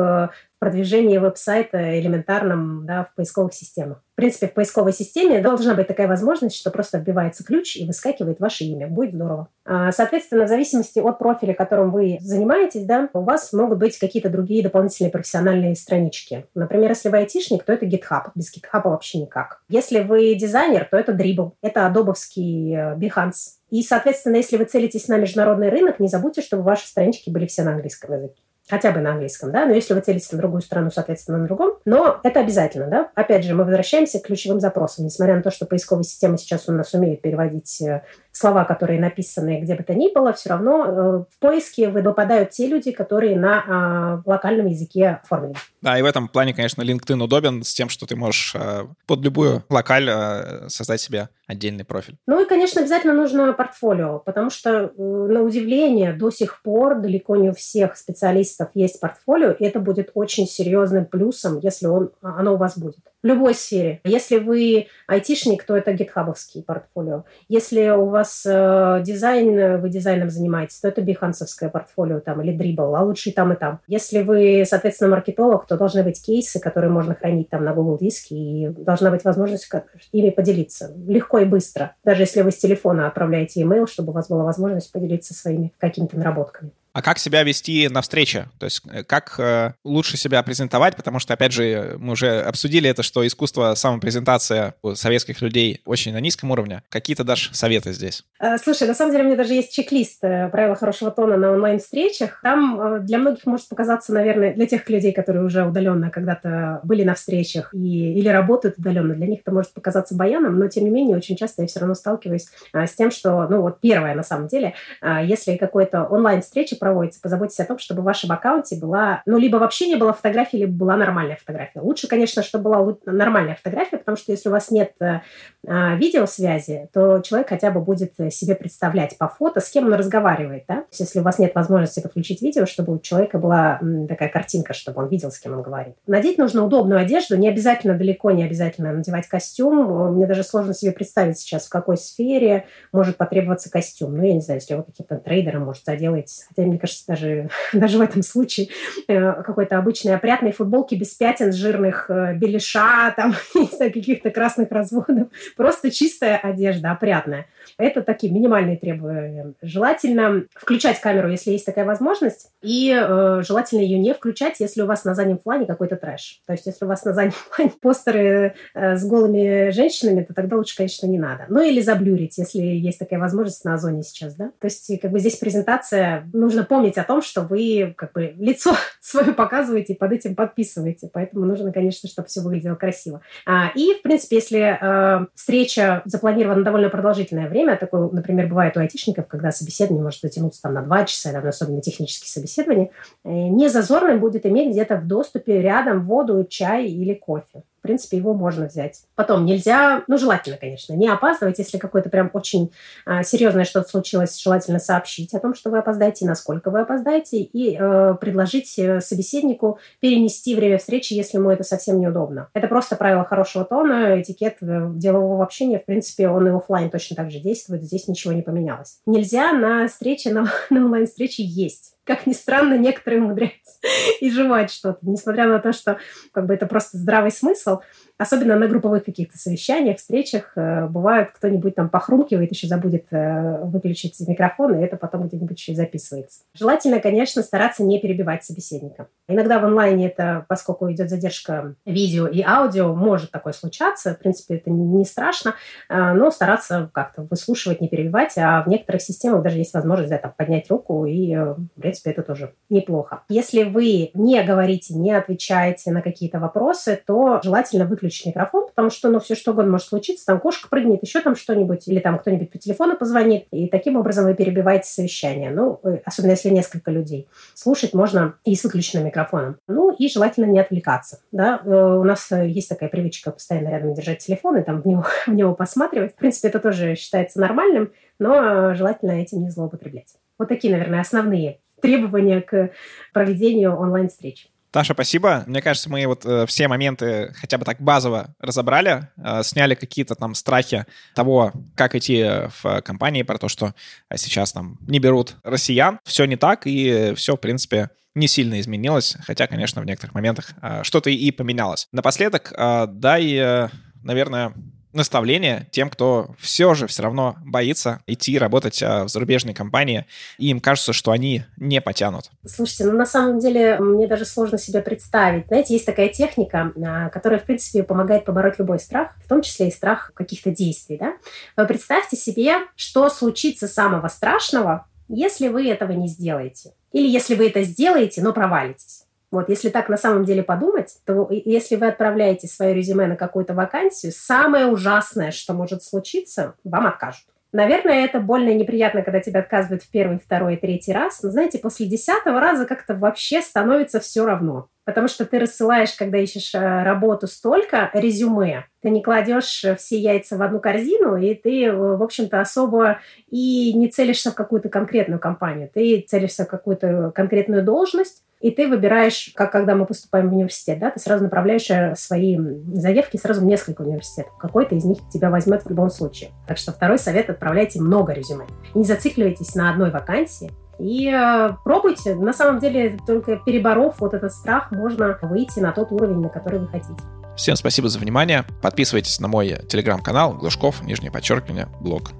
продвижении 0.65 1.19
веб-сайта 1.19 1.99
элементарном 1.99 2.87
да, 2.87 3.03
в 3.03 3.13
поисковых 3.13 3.53
системах. 3.53 4.01
В 4.13 4.15
принципе, 4.15 4.47
в 4.47 4.53
поисковой 4.53 4.93
системе 4.93 5.39
должна 5.39 5.75
быть 5.75 5.85
такая 5.85 6.07
возможность, 6.07 6.55
что 6.55 6.71
просто 6.71 6.97
вбивается 6.97 7.43
ключ 7.43 7.75
и 7.75 7.85
выскакивает 7.85 8.39
ваше 8.39 8.63
имя. 8.63 8.87
Будет 8.87 9.13
здорово. 9.13 9.49
А, 9.63 9.91
соответственно, 9.91 10.45
в 10.45 10.47
зависимости 10.47 10.97
от 10.97 11.19
профиля, 11.19 11.53
которым 11.53 11.91
вы 11.91 12.17
занимаетесь, 12.19 12.85
да, 12.85 13.09
у 13.13 13.21
вас 13.21 13.53
могут 13.53 13.77
быть 13.77 13.99
какие-то 13.99 14.29
другие 14.29 14.63
дополнительные 14.63 15.11
профессиональные 15.11 15.75
странички. 15.75 16.47
Например, 16.55 16.89
если 16.89 17.09
вы 17.09 17.17
айтишник, 17.17 17.63
то 17.63 17.71
это 17.71 17.85
GitHub. 17.85 18.31
Без 18.33 18.51
GitHub 18.51 18.81
вообще 18.85 19.19
никак. 19.19 19.61
Если 19.69 19.99
вы 19.99 20.33
дизайнер, 20.33 20.87
то 20.89 20.97
это 20.97 21.11
Dribble. 21.11 21.51
Это 21.61 21.85
адобовский 21.85 22.73
э, 22.73 22.95
Behance. 22.95 23.59
И, 23.69 23.83
соответственно, 23.83 24.37
если 24.37 24.57
вы 24.57 24.65
целитесь 24.65 25.07
на 25.09 25.17
международный 25.17 25.69
рынок, 25.69 25.99
не 25.99 26.07
забудьте, 26.07 26.41
чтобы 26.41 26.63
ваши 26.63 26.87
странички 26.87 27.29
были 27.29 27.45
все 27.45 27.61
на 27.61 27.73
английском 27.73 28.11
языке 28.15 28.41
хотя 28.67 28.91
бы 28.91 28.99
на 28.99 29.11
английском, 29.11 29.51
да, 29.51 29.65
но 29.65 29.73
если 29.73 29.93
вы 29.93 30.01
целитесь 30.01 30.31
на 30.31 30.37
другую 30.37 30.61
страну, 30.61 30.89
соответственно, 30.91 31.37
на 31.37 31.45
другом, 31.45 31.77
но 31.85 32.19
это 32.23 32.39
обязательно, 32.39 32.87
да. 32.87 33.11
Опять 33.15 33.45
же, 33.45 33.53
мы 33.53 33.63
возвращаемся 33.63 34.19
к 34.19 34.23
ключевым 34.23 34.59
запросам, 34.59 35.05
несмотря 35.05 35.35
на 35.35 35.43
то, 35.43 35.51
что 35.51 35.65
поисковые 35.65 36.05
системы 36.05 36.37
сейчас 36.37 36.67
у 36.67 36.71
нас 36.71 36.93
умеют 36.93 37.21
переводить 37.21 37.81
э, 37.81 38.03
слова, 38.35 38.65
которые 38.65 38.99
написаны 38.99 39.61
где 39.61 39.75
бы 39.75 39.83
то 39.83 39.93
ни 39.93 40.13
было, 40.13 40.33
все 40.33 40.49
равно 40.49 40.85
э, 40.85 41.23
в 41.33 41.39
поиске 41.39 41.87
выпадают 41.87 42.49
те 42.49 42.67
люди, 42.67 42.91
которые 42.91 43.37
на 43.37 44.21
э, 44.25 44.29
локальном 44.29 44.67
языке 44.67 45.21
оформлены. 45.23 45.55
Да, 45.81 45.97
и 45.97 46.01
в 46.01 46.05
этом 46.05 46.27
плане, 46.27 46.53
конечно, 46.53 46.81
LinkedIn 46.81 47.23
удобен 47.23 47.63
с 47.63 47.73
тем, 47.73 47.87
что 47.87 48.05
ты 48.05 48.17
можешь 48.17 48.53
э, 48.55 48.85
под 49.07 49.21
любую 49.21 49.63
локаль 49.69 50.09
э, 50.09 50.67
создать 50.67 50.99
себе 50.99 51.29
отдельный 51.47 51.85
профиль. 51.85 52.17
Ну 52.27 52.43
и, 52.43 52.47
конечно, 52.47 52.81
обязательно 52.81 53.13
нужно 53.13 53.53
портфолио, 53.53 54.19
потому 54.19 54.49
что, 54.49 54.91
на 54.97 55.41
удивление, 55.41 56.11
до 56.11 56.31
сих 56.31 56.61
пор 56.61 56.99
далеко 56.99 57.35
не 57.35 57.49
у 57.49 57.53
всех 57.53 57.95
специалистов 57.95 58.69
есть 58.73 58.99
портфолио, 58.99 59.51
и 59.51 59.63
это 59.63 59.79
будет 59.79 60.11
очень 60.13 60.47
серьезным 60.47 61.05
плюсом, 61.05 61.59
если 61.59 61.87
он, 61.87 62.11
оно 62.21 62.55
у 62.55 62.57
вас 62.57 62.77
будет 62.77 62.97
любой 63.25 63.55
сфере. 63.55 63.99
Если 64.03 64.37
вы 64.37 64.87
айтишник, 65.07 65.63
то 65.63 65.75
это 65.75 65.93
гитхабовский 65.93 66.63
портфолио. 66.63 67.25
Если 67.49 67.89
у 67.89 68.05
вас 68.05 68.45
э, 68.45 69.01
дизайн, 69.03 69.81
вы 69.81 69.89
дизайном 69.89 70.29
занимаетесь, 70.29 70.79
то 70.79 70.87
это 70.87 71.01
бихансовское 71.01 71.69
портфолио 71.69 72.19
там, 72.19 72.41
или 72.41 72.55
дрибл, 72.55 72.95
а 72.95 73.01
лучше 73.01 73.31
и 73.31 73.33
там, 73.33 73.51
и 73.53 73.55
там. 73.55 73.79
Если 73.87 74.21
вы, 74.21 74.63
соответственно, 74.65 75.11
маркетолог, 75.11 75.65
то 75.65 75.77
должны 75.77 76.03
быть 76.03 76.23
кейсы, 76.23 76.59
которые 76.59 76.91
можно 76.91 77.15
хранить 77.15 77.49
там 77.49 77.65
на 77.65 77.73
Google 77.73 77.97
диске, 77.97 78.35
и 78.35 78.67
должна 78.69 79.09
быть 79.09 79.23
возможность 79.23 79.69
ими 80.11 80.29
поделиться. 80.29 80.93
Легко 81.07 81.39
и 81.39 81.45
быстро. 81.45 81.95
Даже 82.03 82.23
если 82.23 82.43
вы 82.43 82.51
с 82.51 82.57
телефона 82.57 83.07
отправляете 83.07 83.61
email, 83.61 83.87
чтобы 83.87 84.11
у 84.11 84.13
вас 84.13 84.29
была 84.29 84.43
возможность 84.43 84.91
поделиться 84.91 85.33
своими 85.33 85.73
какими-то 85.79 86.17
наработками. 86.17 86.71
А 86.95 87.01
как 87.01 87.19
себя 87.19 87.43
вести 87.43 87.89
на 87.89 88.01
встрече? 88.01 88.47
То 88.57 88.67
есть 88.67 88.81
э, 88.89 89.03
как 89.03 89.37
э, 89.37 89.73
лучше 89.83 90.15
себя 90.15 90.41
презентовать? 90.43 90.95
Потому 90.95 91.19
что, 91.19 91.33
опять 91.33 91.51
же, 91.51 91.97
мы 91.99 92.13
уже 92.13 92.39
обсудили 92.39 92.89
это, 92.89 93.03
что 93.03 93.27
искусство 93.27 93.73
самопрезентации 93.75 94.75
у 94.81 94.95
советских 94.95 95.41
людей 95.41 95.81
очень 95.83 96.13
на 96.13 96.21
низком 96.21 96.51
уровне. 96.51 96.83
Какие-то 96.87 97.25
дашь 97.25 97.49
советы 97.51 97.91
здесь? 97.91 98.23
Э, 98.39 98.57
слушай, 98.57 98.87
на 98.87 98.93
самом 98.93 99.11
деле 99.11 99.25
у 99.25 99.27
меня 99.27 99.35
даже 99.35 99.55
есть 99.55 99.73
чек-лист 99.73 100.21
правила 100.21 100.77
хорошего 100.77 101.11
тона 101.11 101.35
на 101.35 101.51
онлайн-встречах. 101.51 102.39
Там 102.41 103.05
для 103.05 103.17
многих 103.17 103.45
может 103.45 103.67
показаться, 103.67 104.13
наверное, 104.13 104.53
для 104.53 104.65
тех 104.65 104.89
людей, 104.89 105.11
которые 105.11 105.43
уже 105.43 105.65
удаленно 105.65 106.09
когда-то 106.09 106.79
были 106.83 107.03
на 107.03 107.15
встречах 107.15 107.73
и, 107.73 108.13
или 108.13 108.29
работают 108.29 108.77
удаленно, 108.77 109.15
для 109.15 109.27
них 109.27 109.41
это 109.41 109.51
может 109.51 109.73
показаться 109.73 110.15
баяном, 110.15 110.57
но 110.57 110.69
тем 110.69 110.85
не 110.85 110.91
менее 110.91 111.17
очень 111.17 111.35
часто 111.35 111.63
я 111.63 111.67
все 111.67 111.81
равно 111.81 111.93
сталкиваюсь 111.93 112.47
с 112.73 112.93
тем, 112.93 113.11
что, 113.11 113.49
ну 113.49 113.59
вот 113.59 113.81
первое 113.81 114.15
на 114.15 114.23
самом 114.23 114.47
деле, 114.47 114.75
если 115.01 115.57
какой-то 115.57 116.05
онлайн-встреча 116.05 116.77
проводится, 116.85 117.19
позаботьтесь 117.19 117.59
о 117.61 117.65
том, 117.65 117.79
чтобы 117.79 118.03
в 118.03 118.05
вашем 118.05 118.31
аккаунте 118.31 118.75
была, 118.75 119.23
ну, 119.25 119.39
либо 119.39 119.57
вообще 119.57 119.87
не 119.87 119.95
было 119.95 120.13
фотографии, 120.13 120.57
либо 120.57 120.71
была 120.71 120.95
нормальная 120.95 121.35
фотография. 121.35 121.79
Лучше, 121.79 122.07
конечно, 122.07 122.43
чтобы 122.43 122.65
была 122.65 122.95
нормальная 123.07 123.55
фотография, 123.55 123.97
потому 123.97 124.15
что 124.15 124.31
если 124.31 124.49
у 124.49 124.51
вас 124.51 124.69
нет 124.69 124.91
э, 124.99 125.21
а, 125.65 125.95
видеосвязи, 125.95 126.87
то 126.93 127.21
человек 127.21 127.49
хотя 127.49 127.71
бы 127.71 127.81
будет 127.81 128.13
себе 128.29 128.53
представлять 128.53 129.17
по 129.17 129.27
фото, 129.27 129.61
с 129.61 129.69
кем 129.71 129.87
он 129.87 129.95
разговаривает, 129.95 130.65
да? 130.67 130.75
То 130.75 130.87
есть 130.91 130.99
если 130.99 131.21
у 131.21 131.23
вас 131.23 131.39
нет 131.39 131.55
возможности 131.55 132.01
подключить 132.01 132.43
видео, 132.43 132.67
чтобы 132.67 132.93
у 132.93 132.99
человека 132.99 133.39
была 133.39 133.79
такая 134.07 134.29
картинка, 134.29 134.75
чтобы 134.75 135.01
он 135.01 135.09
видел, 135.09 135.31
с 135.31 135.39
кем 135.39 135.53
он 135.53 135.63
говорит. 135.63 135.95
Надеть 136.05 136.37
нужно 136.37 136.63
удобную 136.63 137.01
одежду, 137.01 137.35
не 137.35 137.49
обязательно 137.49 137.97
далеко, 137.97 138.29
не 138.29 138.43
обязательно 138.43 138.93
надевать 138.93 139.27
костюм. 139.27 140.13
Мне 140.13 140.27
даже 140.27 140.43
сложно 140.43 140.75
себе 140.75 140.91
представить 140.91 141.39
сейчас, 141.39 141.65
в 141.65 141.69
какой 141.69 141.97
сфере 141.97 142.65
может 142.91 143.17
потребоваться 143.17 143.71
костюм. 143.71 144.15
Ну, 144.15 144.23
я 144.23 144.35
не 144.35 144.41
знаю, 144.41 144.59
если 144.59 144.75
вы 144.75 144.83
какие-то 144.83 145.17
трейдеры, 145.17 145.57
может, 145.57 145.83
заделаетесь. 145.83 146.45
Хотя 146.47 146.63
мне 146.75 146.79
кажется, 146.79 147.05
даже, 147.07 147.49
даже 147.73 147.97
в 147.97 148.01
этом 148.01 148.21
случае 148.21 148.67
э, 149.07 149.43
какой-то 149.43 149.77
обычной 149.77 150.15
опрятной 150.15 150.51
футболки 150.51 150.95
без 150.95 151.13
пятен, 151.13 151.53
жирных 151.53 152.09
э, 152.09 152.35
беляша, 152.35 153.13
там, 153.15 153.35
не 153.55 153.65
знаю, 153.65 153.93
каких-то 153.93 154.29
красных 154.29 154.71
разводов. 154.71 155.29
Просто 155.55 155.89
чистая 155.89 156.37
одежда, 156.37 156.91
опрятная. 156.91 157.47
Это 157.77 158.01
такие 158.01 158.31
минимальные 158.31 158.77
требования. 158.77 159.53
Желательно 159.61 160.43
включать 160.53 160.99
камеру, 160.99 161.29
если 161.29 161.51
есть 161.51 161.65
такая 161.65 161.85
возможность, 161.85 162.49
и 162.61 162.91
э, 162.95 163.41
желательно 163.45 163.81
ее 163.81 163.97
не 163.97 164.13
включать, 164.13 164.59
если 164.59 164.81
у 164.81 164.85
вас 164.85 165.05
на 165.05 165.15
заднем 165.15 165.37
плане 165.37 165.65
какой-то 165.65 165.95
трэш. 165.95 166.41
То 166.45 166.53
есть, 166.53 166.65
если 166.65 166.85
у 166.85 166.87
вас 166.87 167.05
на 167.05 167.13
заднем 167.13 167.33
плане 167.55 167.71
постеры 167.81 168.55
э, 168.73 168.95
с 168.95 169.05
голыми 169.05 169.71
женщинами, 169.71 170.23
то 170.23 170.33
тогда 170.33 170.57
лучше, 170.57 170.75
конечно, 170.75 171.07
не 171.07 171.19
надо. 171.19 171.45
Ну 171.49 171.61
или 171.61 171.81
заблюрить, 171.81 172.37
если 172.37 172.59
есть 172.59 172.99
такая 172.99 173.19
возможность 173.19 173.63
на 173.63 173.75
Озоне 173.75 174.03
сейчас, 174.03 174.35
да. 174.35 174.51
То 174.59 174.65
есть, 174.65 174.91
как 175.01 175.11
бы 175.11 175.19
здесь 175.19 175.37
презентация, 175.37 176.27
нужно 176.33 176.64
помнить 176.65 176.97
о 176.97 177.03
том, 177.03 177.21
что 177.21 177.41
вы 177.41 177.93
как 177.97 178.13
бы 178.13 178.33
лицо 178.37 178.75
свое 178.99 179.33
показываете 179.33 179.93
и 179.93 179.97
под 179.97 180.11
этим 180.11 180.35
подписываете. 180.35 181.09
Поэтому 181.11 181.45
нужно, 181.45 181.71
конечно, 181.71 182.09
чтобы 182.09 182.27
все 182.27 182.41
выглядело 182.41 182.75
красиво. 182.75 183.21
А, 183.45 183.71
и, 183.75 183.93
в 183.93 184.01
принципе, 184.01 184.37
если 184.37 184.77
э, 184.79 185.25
встреча 185.33 186.01
запланирована 186.05 186.63
довольно 186.63 186.89
продолжительное 186.89 187.47
время. 187.47 187.77
Такое, 187.77 188.09
например, 188.09 188.47
бывает 188.47 188.75
у 188.77 188.79
айтишников, 188.79 189.27
когда 189.27 189.51
собеседование 189.51 190.03
может 190.03 190.21
затянуться 190.21 190.61
там 190.61 190.73
на 190.73 190.81
два 190.81 191.05
часа, 191.05 191.31
там, 191.31 191.45
особенно 191.47 191.81
технические 191.81 192.29
собеседования. 192.29 192.89
Э, 193.23 193.29
не 193.29 193.69
зазорным 193.69 194.19
будет 194.19 194.45
иметь 194.45 194.71
где-то 194.71 194.97
в 194.97 195.07
доступе 195.07 195.61
рядом 195.61 196.05
воду, 196.05 196.45
чай 196.49 196.87
или 196.87 197.13
кофе 197.13 197.63
принципе, 197.85 198.17
его 198.17 198.33
можно 198.33 198.65
взять. 198.65 199.01
Потом 199.15 199.45
нельзя, 199.45 200.03
ну, 200.07 200.17
желательно, 200.17 200.57
конечно, 200.57 200.93
не 200.93 201.07
опаздывать, 201.07 201.59
если 201.59 201.77
какое-то 201.77 202.09
прям 202.09 202.29
очень 202.33 202.71
а, 203.05 203.23
серьезное 203.23 203.65
что-то 203.65 203.89
случилось, 203.89 204.41
желательно 204.41 204.79
сообщить 204.79 205.33
о 205.33 205.39
том, 205.39 205.53
что 205.53 205.69
вы 205.69 205.79
опоздаете, 205.79 206.25
насколько 206.25 206.71
вы 206.71 206.81
опоздаете, 206.81 207.37
и 207.37 207.77
э, 207.77 208.15
предложить 208.19 208.77
э, 208.77 209.01
собеседнику 209.01 209.79
перенести 209.99 210.55
время 210.55 210.77
встречи, 210.77 211.13
если 211.13 211.37
ему 211.37 211.49
это 211.49 211.63
совсем 211.63 211.99
неудобно. 211.99 212.49
Это 212.53 212.67
просто 212.67 212.95
правило 212.95 213.23
хорошего 213.23 213.65
тона, 213.65 214.21
этикет 214.21 214.57
э, 214.61 214.89
делового 214.93 215.43
общения, 215.43 215.79
в 215.79 215.85
принципе, 215.85 216.29
он 216.29 216.47
и 216.47 216.51
офлайн 216.51 216.89
точно 216.89 217.15
так 217.15 217.31
же 217.31 217.39
действует, 217.39 217.83
здесь 217.83 218.07
ничего 218.07 218.33
не 218.33 218.41
поменялось. 218.41 218.99
Нельзя 219.05 219.53
на 219.53 219.87
встрече, 219.87 220.31
на, 220.31 220.51
на 220.69 220.85
онлайн-встрече 220.85 221.43
есть 221.43 221.94
как 222.05 222.27
ни 222.27 222.33
странно, 222.33 222.77
некоторые 222.77 223.21
умудряются 223.21 223.79
и 224.21 224.29
жевать 224.29 224.71
что-то, 224.71 224.99
несмотря 225.01 225.47
на 225.47 225.59
то, 225.59 225.73
что 225.73 225.99
как 226.31 226.45
бы 226.45 226.53
это 226.53 226.67
просто 226.67 226.97
здравый 226.97 227.31
смысл. 227.31 227.79
Особенно 228.17 228.55
на 228.55 228.67
групповых 228.67 229.03
каких-то 229.03 229.37
совещаниях, 229.37 229.97
встречах 229.97 230.53
э, 230.55 230.87
бывает, 230.87 231.31
кто-нибудь 231.33 231.75
там 231.75 231.89
похрумкивает, 231.89 232.49
еще 232.49 232.65
забудет 232.67 233.07
э, 233.11 233.59
выключить 233.63 234.17
микрофон, 234.25 234.79
и 234.79 234.83
это 234.83 234.95
потом 234.95 235.27
где-нибудь 235.27 235.57
еще 235.57 235.73
и 235.73 235.75
записывается. 235.75 236.43
Желательно, 236.53 237.01
конечно, 237.01 237.43
стараться 237.43 237.83
не 237.83 237.99
перебивать 237.99 238.45
собеседника. 238.45 239.07
Иногда 239.27 239.59
в 239.59 239.65
онлайне 239.65 240.07
это, 240.07 240.45
поскольку 240.47 240.89
идет 240.93 241.09
задержка 241.09 241.75
видео 241.85 242.27
и 242.27 242.41
аудио, 242.41 242.95
может 242.95 243.31
такое 243.31 243.51
случаться. 243.51 244.13
В 244.13 244.19
принципе, 244.19 244.55
это 244.55 244.69
не 244.69 245.03
страшно, 245.03 245.55
э, 245.89 246.13
но 246.13 246.31
стараться 246.31 246.89
как-то 246.93 247.23
выслушивать, 247.23 247.81
не 247.81 247.89
перебивать. 247.89 248.37
А 248.37 248.63
в 248.63 248.67
некоторых 248.67 249.01
системах 249.01 249.43
даже 249.43 249.57
есть 249.57 249.73
возможность 249.73 250.09
да, 250.09 250.19
там, 250.19 250.33
поднять 250.37 250.69
руку, 250.69 251.05
и, 251.05 251.35
в 251.35 251.67
принципе, 251.77 252.11
это 252.11 252.23
тоже 252.23 252.53
неплохо. 252.69 253.23
Если 253.27 253.63
вы 253.63 254.11
не 254.13 254.41
говорите, 254.41 254.93
не 254.93 255.11
отвечаете 255.11 255.91
на 255.91 256.01
какие-то 256.01 256.39
вопросы, 256.39 256.97
то 257.05 257.41
желательно 257.43 257.83
выключить 257.83 258.04
выключить 258.05 258.27
микрофон, 258.27 258.67
потому 258.67 258.89
что, 258.89 259.09
ну, 259.09 259.19
все 259.19 259.35
что 259.35 259.51
угодно 259.51 259.71
может 259.71 259.87
случиться, 259.87 260.25
там 260.25 260.39
кошка 260.39 260.69
прыгнет, 260.69 261.01
еще 261.01 261.21
там 261.21 261.35
что-нибудь, 261.35 261.87
или 261.87 261.99
там 261.99 262.19
кто-нибудь 262.19 262.51
по 262.51 262.57
телефону 262.57 262.97
позвонит, 262.97 263.47
и 263.51 263.67
таким 263.67 263.97
образом 263.97 264.25
вы 264.25 264.35
перебиваете 264.35 264.87
совещание. 264.87 265.51
Ну, 265.51 265.79
э, 265.83 265.99
особенно 266.05 266.31
если 266.31 266.49
несколько 266.49 266.91
людей. 266.91 267.27
Слушать 267.53 267.93
можно 267.93 268.35
и 268.45 268.55
с 268.55 268.63
выключенным 268.63 269.05
микрофоном. 269.05 269.57
Ну, 269.67 269.91
и 269.91 270.07
желательно 270.07 270.45
не 270.45 270.59
отвлекаться, 270.59 271.19
да. 271.31 271.61
Э, 271.65 271.69
у 271.69 272.03
нас 272.03 272.31
э, 272.31 272.47
есть 272.47 272.69
такая 272.69 272.89
привычка 272.89 273.31
постоянно 273.31 273.69
рядом 273.69 273.93
держать 273.93 274.19
телефон 274.19 274.57
и 274.57 274.63
там 274.63 274.81
в 274.81 274.87
него, 274.87 275.05
в 275.27 275.33
него 275.33 275.53
посматривать. 275.53 276.13
В 276.13 276.15
принципе, 276.15 276.49
это 276.49 276.59
тоже 276.59 276.95
считается 276.95 277.39
нормальным, 277.39 277.91
но 278.19 278.73
желательно 278.75 279.11
этим 279.11 279.41
не 279.41 279.49
злоупотреблять. 279.49 280.15
Вот 280.37 280.49
такие, 280.49 280.71
наверное, 280.71 281.01
основные 281.01 281.59
требования 281.81 282.41
к 282.41 282.71
проведению 283.13 283.75
онлайн-встреч. 283.77 284.49
Таша, 284.75 284.93
спасибо. 284.93 285.45
Мне 285.47 285.61
кажется, 285.61 285.89
мы 285.89 286.05
вот 286.05 286.25
э, 286.25 286.45
все 286.47 286.67
моменты 286.67 287.33
хотя 287.37 287.57
бы 287.57 287.63
так 287.63 287.79
базово 287.79 288.35
разобрали, 288.41 289.07
э, 289.15 289.41
сняли 289.41 289.73
какие-то 289.73 290.15
там 290.15 290.35
страхи 290.35 290.85
того, 291.13 291.53
как 291.75 291.95
идти 291.95 292.25
в 292.61 292.81
компании, 292.81 293.23
про 293.23 293.37
то, 293.37 293.47
что 293.47 293.73
сейчас 294.13 294.51
там 294.51 294.77
не 294.81 294.99
берут 294.99 295.37
россиян. 295.45 296.01
Все 296.03 296.25
не 296.25 296.35
так, 296.35 296.67
и 296.67 297.13
все, 297.15 297.37
в 297.37 297.39
принципе, 297.39 297.89
не 298.15 298.27
сильно 298.27 298.59
изменилось, 298.59 299.15
хотя, 299.25 299.47
конечно, 299.47 299.81
в 299.81 299.85
некоторых 299.85 300.13
моментах 300.13 300.49
э, 300.61 300.83
что-то 300.83 301.09
и 301.09 301.31
поменялось. 301.31 301.87
Напоследок, 301.93 302.51
э, 302.51 302.87
дай, 302.89 303.33
э, 303.33 303.69
наверное, 304.03 304.53
наставление 304.95 305.67
тем, 305.71 305.89
кто 305.89 306.29
все 306.39 306.73
же 306.73 306.87
все 306.87 307.03
равно 307.03 307.35
боится 307.45 308.01
идти 308.07 308.37
работать 308.39 308.81
а, 308.81 309.03
в 309.03 309.09
зарубежной 309.09 309.53
компании, 309.53 310.05
и 310.37 310.47
им 310.47 310.59
кажется, 310.59 310.93
что 310.93 311.11
они 311.11 311.43
не 311.57 311.81
потянут. 311.81 312.31
Слушайте, 312.45 312.85
ну 312.85 312.93
на 312.93 313.05
самом 313.05 313.39
деле 313.39 313.77
мне 313.79 314.07
даже 314.07 314.25
сложно 314.25 314.57
себе 314.57 314.81
представить. 314.81 315.47
Знаете, 315.47 315.73
есть 315.73 315.85
такая 315.85 316.09
техника, 316.09 316.71
а, 316.83 317.09
которая, 317.09 317.39
в 317.39 317.43
принципе, 317.43 317.83
помогает 317.83 318.25
побороть 318.25 318.57
любой 318.57 318.79
страх, 318.79 319.11
в 319.23 319.27
том 319.27 319.41
числе 319.41 319.67
и 319.67 319.71
страх 319.71 320.11
каких-то 320.15 320.49
действий. 320.49 320.97
Да? 320.97 321.65
Представьте 321.65 322.15
себе, 322.15 322.55
что 322.75 323.09
случится 323.09 323.67
самого 323.67 324.07
страшного, 324.07 324.87
если 325.07 325.49
вы 325.49 325.69
этого 325.69 325.91
не 325.91 326.07
сделаете. 326.07 326.73
Или 326.91 327.07
если 327.07 327.35
вы 327.35 327.47
это 327.47 327.63
сделаете, 327.63 328.21
но 328.21 328.33
провалитесь. 328.33 329.04
Вот, 329.35 329.49
если 329.49 329.67
так 329.67 329.89
на 329.89 329.97
самом 329.97 330.23
деле 330.23 330.43
подумать, 330.43 330.95
то 331.05 331.27
если 331.29 331.75
вы 331.75 331.87
отправляете 331.87 332.47
свое 332.47 332.73
резюме 332.73 333.05
на 333.05 333.17
какую-то 333.17 333.53
вакансию, 333.53 334.13
самое 334.15 334.67
ужасное, 334.67 335.31
что 335.31 335.53
может 335.53 335.83
случиться, 335.83 336.55
вам 336.63 336.87
откажут. 336.87 337.25
Наверное, 337.51 338.05
это 338.05 338.21
больно 338.21 338.49
и 338.49 338.55
неприятно, 338.55 339.01
когда 339.01 339.19
тебя 339.19 339.41
отказывают 339.41 339.83
в 339.83 339.91
первый, 339.91 340.19
второй, 340.19 340.55
третий 340.55 340.93
раз. 340.93 341.21
Но, 341.21 341.31
знаете, 341.31 341.57
после 341.57 341.85
десятого 341.85 342.39
раза 342.39 342.65
как-то 342.65 342.95
вообще 342.95 343.41
становится 343.41 343.99
все 343.99 344.25
равно. 344.25 344.67
Потому 344.85 345.07
что 345.07 345.25
ты 345.25 345.39
рассылаешь, 345.39 345.93
когда 345.93 346.17
ищешь 346.17 346.53
э, 346.53 346.83
работу, 346.83 347.27
столько 347.27 347.89
резюме, 347.93 348.65
ты 348.81 348.89
не 348.89 349.01
кладешь 349.01 349.63
э, 349.63 349.75
все 349.77 349.97
яйца 349.97 350.37
в 350.37 350.41
одну 350.41 350.59
корзину, 350.59 351.15
и 351.15 351.33
ты, 351.33 351.65
э, 351.65 351.73
в 351.73 352.03
общем-то, 352.03 352.39
особо 352.39 352.99
и 353.29 353.73
не 353.73 353.89
целишься 353.89 354.31
в 354.31 354.35
какую-то 354.35 354.69
конкретную 354.69 355.19
компанию. 355.19 355.69
Ты 355.73 356.05
целишься 356.07 356.43
в 356.43 356.49
какую-то 356.49 357.11
конкретную 357.15 357.63
должность, 357.63 358.24
и 358.41 358.51
ты 358.51 358.67
выбираешь, 358.67 359.31
как 359.35 359.51
когда 359.51 359.75
мы 359.75 359.85
поступаем 359.85 360.29
в 360.29 360.33
университет, 360.33 360.79
да, 360.79 360.91
ты 360.91 360.99
сразу 360.99 361.23
направляешь 361.23 361.97
свои 361.97 362.37
заявки 362.73 363.17
сразу 363.17 363.41
в 363.41 363.45
несколько 363.45 363.81
университетов. 363.81 364.37
Какой-то 364.37 364.75
из 364.75 364.85
них 364.85 364.97
тебя 365.11 365.29
возьмет 365.29 365.63
в 365.63 365.69
любом 365.69 365.89
случае. 365.89 366.31
Так 366.47 366.57
что 366.57 366.71
второй 366.71 366.99
совет– 366.99 367.29
отправляйте 367.31 367.81
много 367.81 368.13
резюме. 368.13 368.45
Не 368.73 368.83
зацикливайтесь 368.83 369.55
на 369.55 369.71
одной 369.71 369.91
вакансии, 369.91 370.51
и 370.79 371.09
э, 371.09 371.55
пробуйте. 371.63 372.15
На 372.15 372.33
самом 372.33 372.59
деле, 372.59 372.99
только 373.07 373.37
переборов 373.37 373.99
вот 373.99 374.13
этот 374.13 374.33
страх, 374.33 374.71
можно 374.71 375.17
выйти 375.21 375.59
на 375.59 375.71
тот 375.71 375.91
уровень, 375.91 376.19
на 376.19 376.29
который 376.29 376.59
вы 376.59 376.67
хотите. 376.67 376.95
Всем 377.35 377.55
спасибо 377.55 377.89
за 377.89 377.99
внимание. 377.99 378.45
Подписывайтесь 378.61 379.19
на 379.19 379.27
мой 379.27 379.57
телеграм-канал 379.67 380.33
Глушков, 380.33 380.83
нижнее 380.83 381.11
подчеркивание, 381.11 381.67
блог. 381.81 382.11